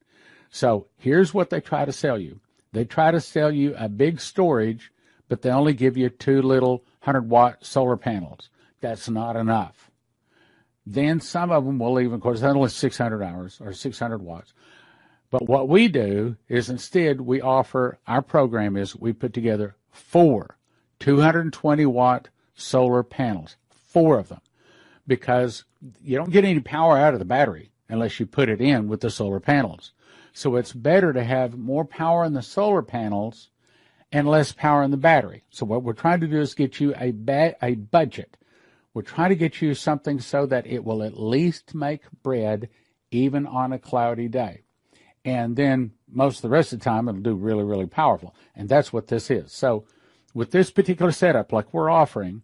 So 0.50 0.86
here's 0.98 1.34
what 1.34 1.50
they 1.50 1.60
try 1.60 1.84
to 1.84 1.92
sell 1.92 2.18
you. 2.18 2.40
They 2.72 2.84
try 2.84 3.10
to 3.10 3.20
sell 3.20 3.50
you 3.50 3.74
a 3.76 3.88
big 3.88 4.20
storage, 4.20 4.92
but 5.28 5.42
they 5.42 5.50
only 5.50 5.74
give 5.74 5.96
you 5.96 6.08
two 6.08 6.42
little 6.42 6.84
100 7.02 7.28
watt 7.28 7.64
solar 7.64 7.96
panels. 7.96 8.50
That's 8.80 9.08
not 9.08 9.36
enough. 9.36 9.90
Then 10.86 11.20
some 11.20 11.50
of 11.50 11.64
them 11.64 11.78
will 11.78 12.00
even, 12.00 12.14
of 12.14 12.20
course, 12.20 12.40
that's 12.40 12.54
only 12.54 12.68
600 12.68 13.22
hours 13.22 13.60
or 13.60 13.72
600 13.72 14.22
watts. 14.22 14.54
But 15.30 15.48
what 15.48 15.68
we 15.68 15.88
do 15.88 16.36
is 16.48 16.68
instead 16.68 17.20
we 17.20 17.40
offer, 17.40 17.98
our 18.06 18.22
program 18.22 18.76
is 18.76 18.96
we 18.96 19.12
put 19.12 19.32
together 19.32 19.76
four 19.92 20.56
220 20.98 21.86
watt 21.86 22.28
solar 22.54 23.02
panels, 23.02 23.56
four 23.70 24.18
of 24.18 24.28
them, 24.28 24.40
because 25.06 25.64
you 26.02 26.16
don't 26.16 26.30
get 26.30 26.44
any 26.44 26.60
power 26.60 26.96
out 26.98 27.14
of 27.14 27.18
the 27.18 27.24
battery 27.24 27.70
unless 27.88 28.20
you 28.20 28.26
put 28.26 28.48
it 28.48 28.60
in 28.60 28.88
with 28.88 29.00
the 29.00 29.10
solar 29.10 29.40
panels. 29.40 29.92
So 30.32 30.56
it's 30.56 30.72
better 30.72 31.12
to 31.12 31.24
have 31.24 31.58
more 31.58 31.84
power 31.84 32.24
in 32.24 32.34
the 32.34 32.42
solar 32.42 32.82
panels 32.82 33.50
and 34.12 34.28
less 34.28 34.52
power 34.52 34.82
in 34.82 34.90
the 34.90 34.96
battery. 34.96 35.44
So 35.50 35.66
what 35.66 35.82
we're 35.82 35.92
trying 35.92 36.20
to 36.20 36.28
do 36.28 36.40
is 36.40 36.54
get 36.54 36.80
you 36.80 36.94
a 36.96 37.12
ba- 37.12 37.56
a 37.62 37.74
budget. 37.74 38.36
We're 38.92 39.02
trying 39.02 39.30
to 39.30 39.36
get 39.36 39.62
you 39.62 39.74
something 39.74 40.20
so 40.20 40.46
that 40.46 40.66
it 40.66 40.84
will 40.84 41.02
at 41.02 41.18
least 41.18 41.74
make 41.74 42.02
bread 42.22 42.68
even 43.10 43.46
on 43.46 43.72
a 43.72 43.78
cloudy 43.78 44.28
day. 44.28 44.62
And 45.24 45.56
then 45.56 45.92
most 46.10 46.36
of 46.36 46.42
the 46.42 46.48
rest 46.48 46.72
of 46.72 46.80
the 46.80 46.84
time 46.84 47.08
it'll 47.08 47.20
do 47.20 47.34
really, 47.34 47.62
really 47.62 47.86
powerful. 47.86 48.34
And 48.56 48.68
that's 48.68 48.92
what 48.92 49.08
this 49.08 49.30
is. 49.30 49.52
So 49.52 49.84
with 50.34 50.50
this 50.50 50.70
particular 50.70 51.12
setup, 51.12 51.52
like 51.52 51.72
we're 51.72 51.90
offering, 51.90 52.42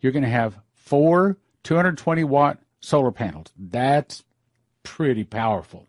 you're 0.00 0.12
going 0.12 0.24
to 0.24 0.28
have 0.28 0.58
four 0.74 1.38
220 1.64 2.24
watt 2.24 2.58
solar 2.80 3.12
panels. 3.12 3.52
That's 3.56 4.24
pretty 4.82 5.24
powerful. 5.24 5.86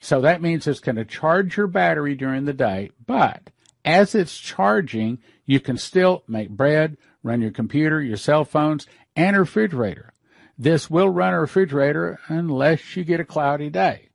So 0.00 0.20
that 0.20 0.42
means 0.42 0.66
it's 0.66 0.80
going 0.80 0.96
to 0.96 1.04
charge 1.04 1.56
your 1.56 1.66
battery 1.66 2.14
during 2.14 2.44
the 2.44 2.52
day, 2.52 2.90
but 3.06 3.50
as 3.84 4.14
it's 4.14 4.38
charging, 4.38 5.18
you 5.44 5.60
can 5.60 5.76
still 5.76 6.22
make 6.28 6.50
bread, 6.50 6.96
run 7.22 7.40
your 7.40 7.50
computer, 7.50 8.00
your 8.02 8.16
cell 8.16 8.44
phones, 8.44 8.86
and 9.16 9.34
a 9.34 9.40
refrigerator. 9.40 10.12
This 10.56 10.90
will 10.90 11.08
run 11.08 11.34
a 11.34 11.40
refrigerator 11.40 12.20
unless 12.28 12.96
you 12.96 13.04
get 13.04 13.20
a 13.20 13.24
cloudy 13.24 13.70
day. 13.70 14.08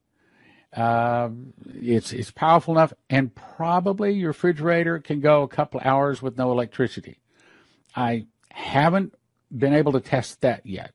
Uh, 0.76 1.30
it's 1.76 2.12
it's 2.12 2.32
powerful 2.32 2.74
enough, 2.74 2.94
and 3.10 3.34
probably 3.36 4.14
your 4.14 4.30
refrigerator 4.30 5.00
can 5.00 5.20
go 5.20 5.44
a 5.44 5.48
couple 5.48 5.80
hours 5.84 6.22
with 6.22 6.38
no 6.38 6.52
electricity. 6.52 7.20
I 7.96 8.26
haven't 8.50 9.14
been 9.56 9.74
able 9.74 9.92
to 9.94 10.00
test 10.00 10.42
that 10.42 10.66
yet. 10.66 10.94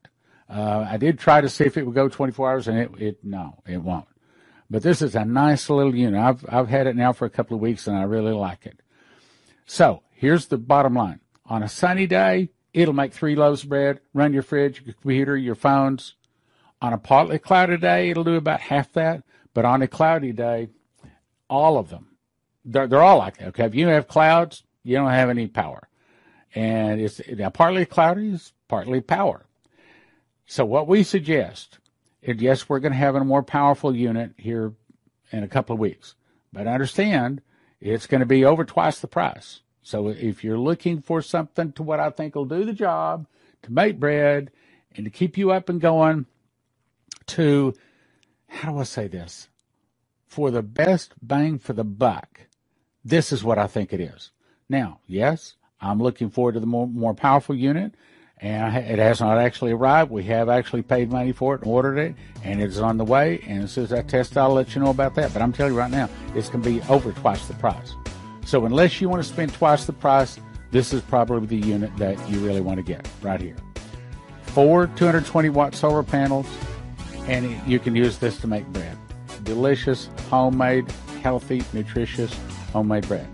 Uh, 0.48 0.86
I 0.88 0.96
did 0.96 1.18
try 1.18 1.40
to 1.40 1.48
see 1.48 1.64
if 1.64 1.76
it 1.76 1.84
would 1.84 1.94
go 1.94 2.08
24 2.08 2.50
hours, 2.50 2.68
and 2.68 2.78
it, 2.78 2.90
it 2.98 3.24
no, 3.24 3.62
it 3.66 3.82
won't. 3.82 4.08
But 4.70 4.82
this 4.82 5.00
is 5.00 5.14
a 5.14 5.24
nice 5.24 5.70
little 5.70 5.94
unit. 5.94 6.20
I've, 6.20 6.44
I've 6.48 6.68
had 6.68 6.86
it 6.86 6.96
now 6.96 7.12
for 7.12 7.24
a 7.24 7.30
couple 7.30 7.54
of 7.54 7.62
weeks 7.62 7.86
and 7.86 7.96
I 7.96 8.02
really 8.02 8.32
like 8.32 8.66
it. 8.66 8.80
So 9.66 10.02
here's 10.10 10.46
the 10.46 10.58
bottom 10.58 10.94
line. 10.94 11.20
On 11.46 11.62
a 11.62 11.68
sunny 11.68 12.06
day, 12.06 12.50
it'll 12.74 12.94
make 12.94 13.12
three 13.12 13.34
loaves 13.34 13.62
of 13.62 13.70
bread, 13.70 14.00
run 14.12 14.34
your 14.34 14.42
fridge, 14.42 14.82
your 14.84 14.94
computer, 14.94 15.36
your 15.36 15.54
phones. 15.54 16.16
On 16.82 16.92
a 16.92 16.98
partly 16.98 17.38
cloudy 17.38 17.78
day, 17.78 18.10
it'll 18.10 18.24
do 18.24 18.34
about 18.34 18.60
half 18.60 18.92
that. 18.92 19.22
But 19.54 19.64
on 19.64 19.80
a 19.80 19.88
cloudy 19.88 20.32
day, 20.32 20.68
all 21.48 21.78
of 21.78 21.88
them, 21.88 22.16
they're, 22.64 22.86
they're 22.86 23.02
all 23.02 23.18
like 23.18 23.38
that. 23.38 23.48
Okay. 23.48 23.64
If 23.64 23.74
you 23.74 23.88
have 23.88 24.06
clouds, 24.06 24.64
you 24.84 24.96
don't 24.96 25.10
have 25.10 25.30
any 25.30 25.46
power. 25.48 25.88
And 26.54 27.00
it's 27.00 27.20
now 27.26 27.48
partly 27.48 27.86
cloudy 27.86 28.32
is 28.32 28.52
partly 28.68 29.00
power. 29.00 29.46
So 30.48 30.64
what 30.64 30.88
we 30.88 31.04
suggest 31.04 31.78
and 32.22 32.40
yes, 32.40 32.68
we're 32.68 32.80
going 32.80 32.92
to 32.92 32.98
have 32.98 33.14
a 33.14 33.24
more 33.24 33.42
powerful 33.42 33.94
unit 33.94 34.32
here 34.36 34.72
in 35.30 35.42
a 35.42 35.48
couple 35.48 35.74
of 35.74 35.80
weeks. 35.80 36.14
But 36.52 36.66
understand, 36.66 37.42
it's 37.80 38.06
going 38.06 38.20
to 38.20 38.26
be 38.26 38.44
over 38.44 38.64
twice 38.64 38.98
the 38.98 39.06
price. 39.06 39.60
So 39.82 40.08
if 40.08 40.42
you're 40.42 40.58
looking 40.58 41.00
for 41.00 41.22
something 41.22 41.72
to 41.72 41.82
what 41.82 42.00
I 42.00 42.10
think 42.10 42.34
will 42.34 42.44
do 42.44 42.64
the 42.64 42.72
job, 42.72 43.26
to 43.62 43.72
make 43.72 44.00
bread, 44.00 44.50
and 44.94 45.04
to 45.04 45.10
keep 45.10 45.38
you 45.38 45.52
up 45.52 45.68
and 45.68 45.80
going, 45.80 46.26
to, 47.28 47.74
how 48.48 48.72
do 48.72 48.78
I 48.78 48.84
say 48.84 49.06
this? 49.06 49.48
For 50.26 50.50
the 50.50 50.62
best 50.62 51.14
bang 51.22 51.58
for 51.58 51.72
the 51.72 51.84
buck, 51.84 52.40
this 53.04 53.32
is 53.32 53.44
what 53.44 53.58
I 53.58 53.66
think 53.66 53.92
it 53.92 54.00
is. 54.00 54.32
Now, 54.68 55.00
yes, 55.06 55.54
I'm 55.80 56.02
looking 56.02 56.30
forward 56.30 56.52
to 56.54 56.60
the 56.60 56.66
more, 56.66 56.86
more 56.86 57.14
powerful 57.14 57.54
unit 57.54 57.94
and 58.40 58.76
it 58.76 58.98
has 58.98 59.20
not 59.20 59.38
actually 59.38 59.72
arrived. 59.72 60.10
We 60.10 60.22
have 60.24 60.48
actually 60.48 60.82
paid 60.82 61.10
money 61.10 61.32
for 61.32 61.54
it 61.54 61.62
and 61.62 61.70
ordered 61.70 61.98
it, 61.98 62.14
and 62.44 62.62
it's 62.62 62.78
on 62.78 62.96
the 62.96 63.04
way. 63.04 63.42
And 63.46 63.64
as 63.64 63.72
soon 63.72 63.84
as 63.84 63.92
I 63.92 64.02
test 64.02 64.32
it, 64.32 64.36
I'll 64.36 64.52
let 64.52 64.74
you 64.74 64.82
know 64.82 64.90
about 64.90 65.14
that. 65.16 65.32
But 65.32 65.42
I'm 65.42 65.52
telling 65.52 65.72
you 65.72 65.78
right 65.78 65.90
now, 65.90 66.08
it's 66.34 66.48
going 66.48 66.62
to 66.62 66.70
be 66.70 66.80
over 66.88 67.12
twice 67.12 67.46
the 67.46 67.54
price. 67.54 67.94
So 68.44 68.64
unless 68.64 69.00
you 69.00 69.08
want 69.08 69.22
to 69.22 69.28
spend 69.28 69.52
twice 69.52 69.84
the 69.84 69.92
price, 69.92 70.38
this 70.70 70.92
is 70.92 71.02
probably 71.02 71.46
the 71.46 71.66
unit 71.66 71.94
that 71.96 72.16
you 72.30 72.38
really 72.40 72.60
want 72.60 72.76
to 72.78 72.82
get 72.82 73.08
right 73.22 73.40
here. 73.40 73.56
Four 74.42 74.86
220 74.86 75.48
watt 75.50 75.74
solar 75.74 76.02
panels, 76.02 76.46
and 77.26 77.60
you 77.68 77.78
can 77.78 77.94
use 77.96 78.18
this 78.18 78.38
to 78.40 78.46
make 78.46 78.66
bread. 78.68 78.96
Delicious, 79.44 80.08
homemade, 80.30 80.90
healthy, 81.22 81.62
nutritious 81.72 82.34
homemade 82.72 83.06
bread. 83.08 83.26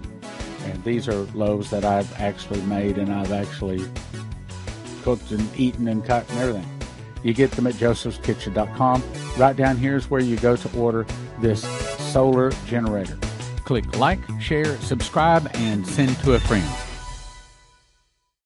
And 0.65 0.83
these 0.83 1.09
are 1.09 1.23
loaves 1.35 1.71
that 1.71 1.85
I've 1.85 2.13
actually 2.21 2.63
made 2.63 2.99
and 2.99 3.13
I've 3.13 3.33
actually 3.33 3.85
cooked 5.05 5.31
and 5.31 5.47
eaten 5.57 5.87
and 5.87 6.05
cut 6.05 6.29
and 6.31 6.39
everything. 6.41 6.67
You 7.23 7.33
get 7.33 7.51
them 7.53 7.67
at 7.67 7.75
josephskitchen.com. 7.75 9.03
Right 9.37 9.57
down 9.57 9.77
here 9.77 9.97
is 9.97 10.11
where 10.11 10.21
you 10.21 10.37
go 10.37 10.57
to 10.57 10.79
order 10.79 11.07
this 11.41 11.63
solar 12.13 12.51
generator. 12.67 13.17
Click 13.65 13.97
like, 13.99 14.21
share, 14.41 14.77
subscribe, 14.79 15.49
and 15.55 15.87
send 15.87 16.17
to 16.19 16.35
a 16.35 16.41
friend. 16.41 16.94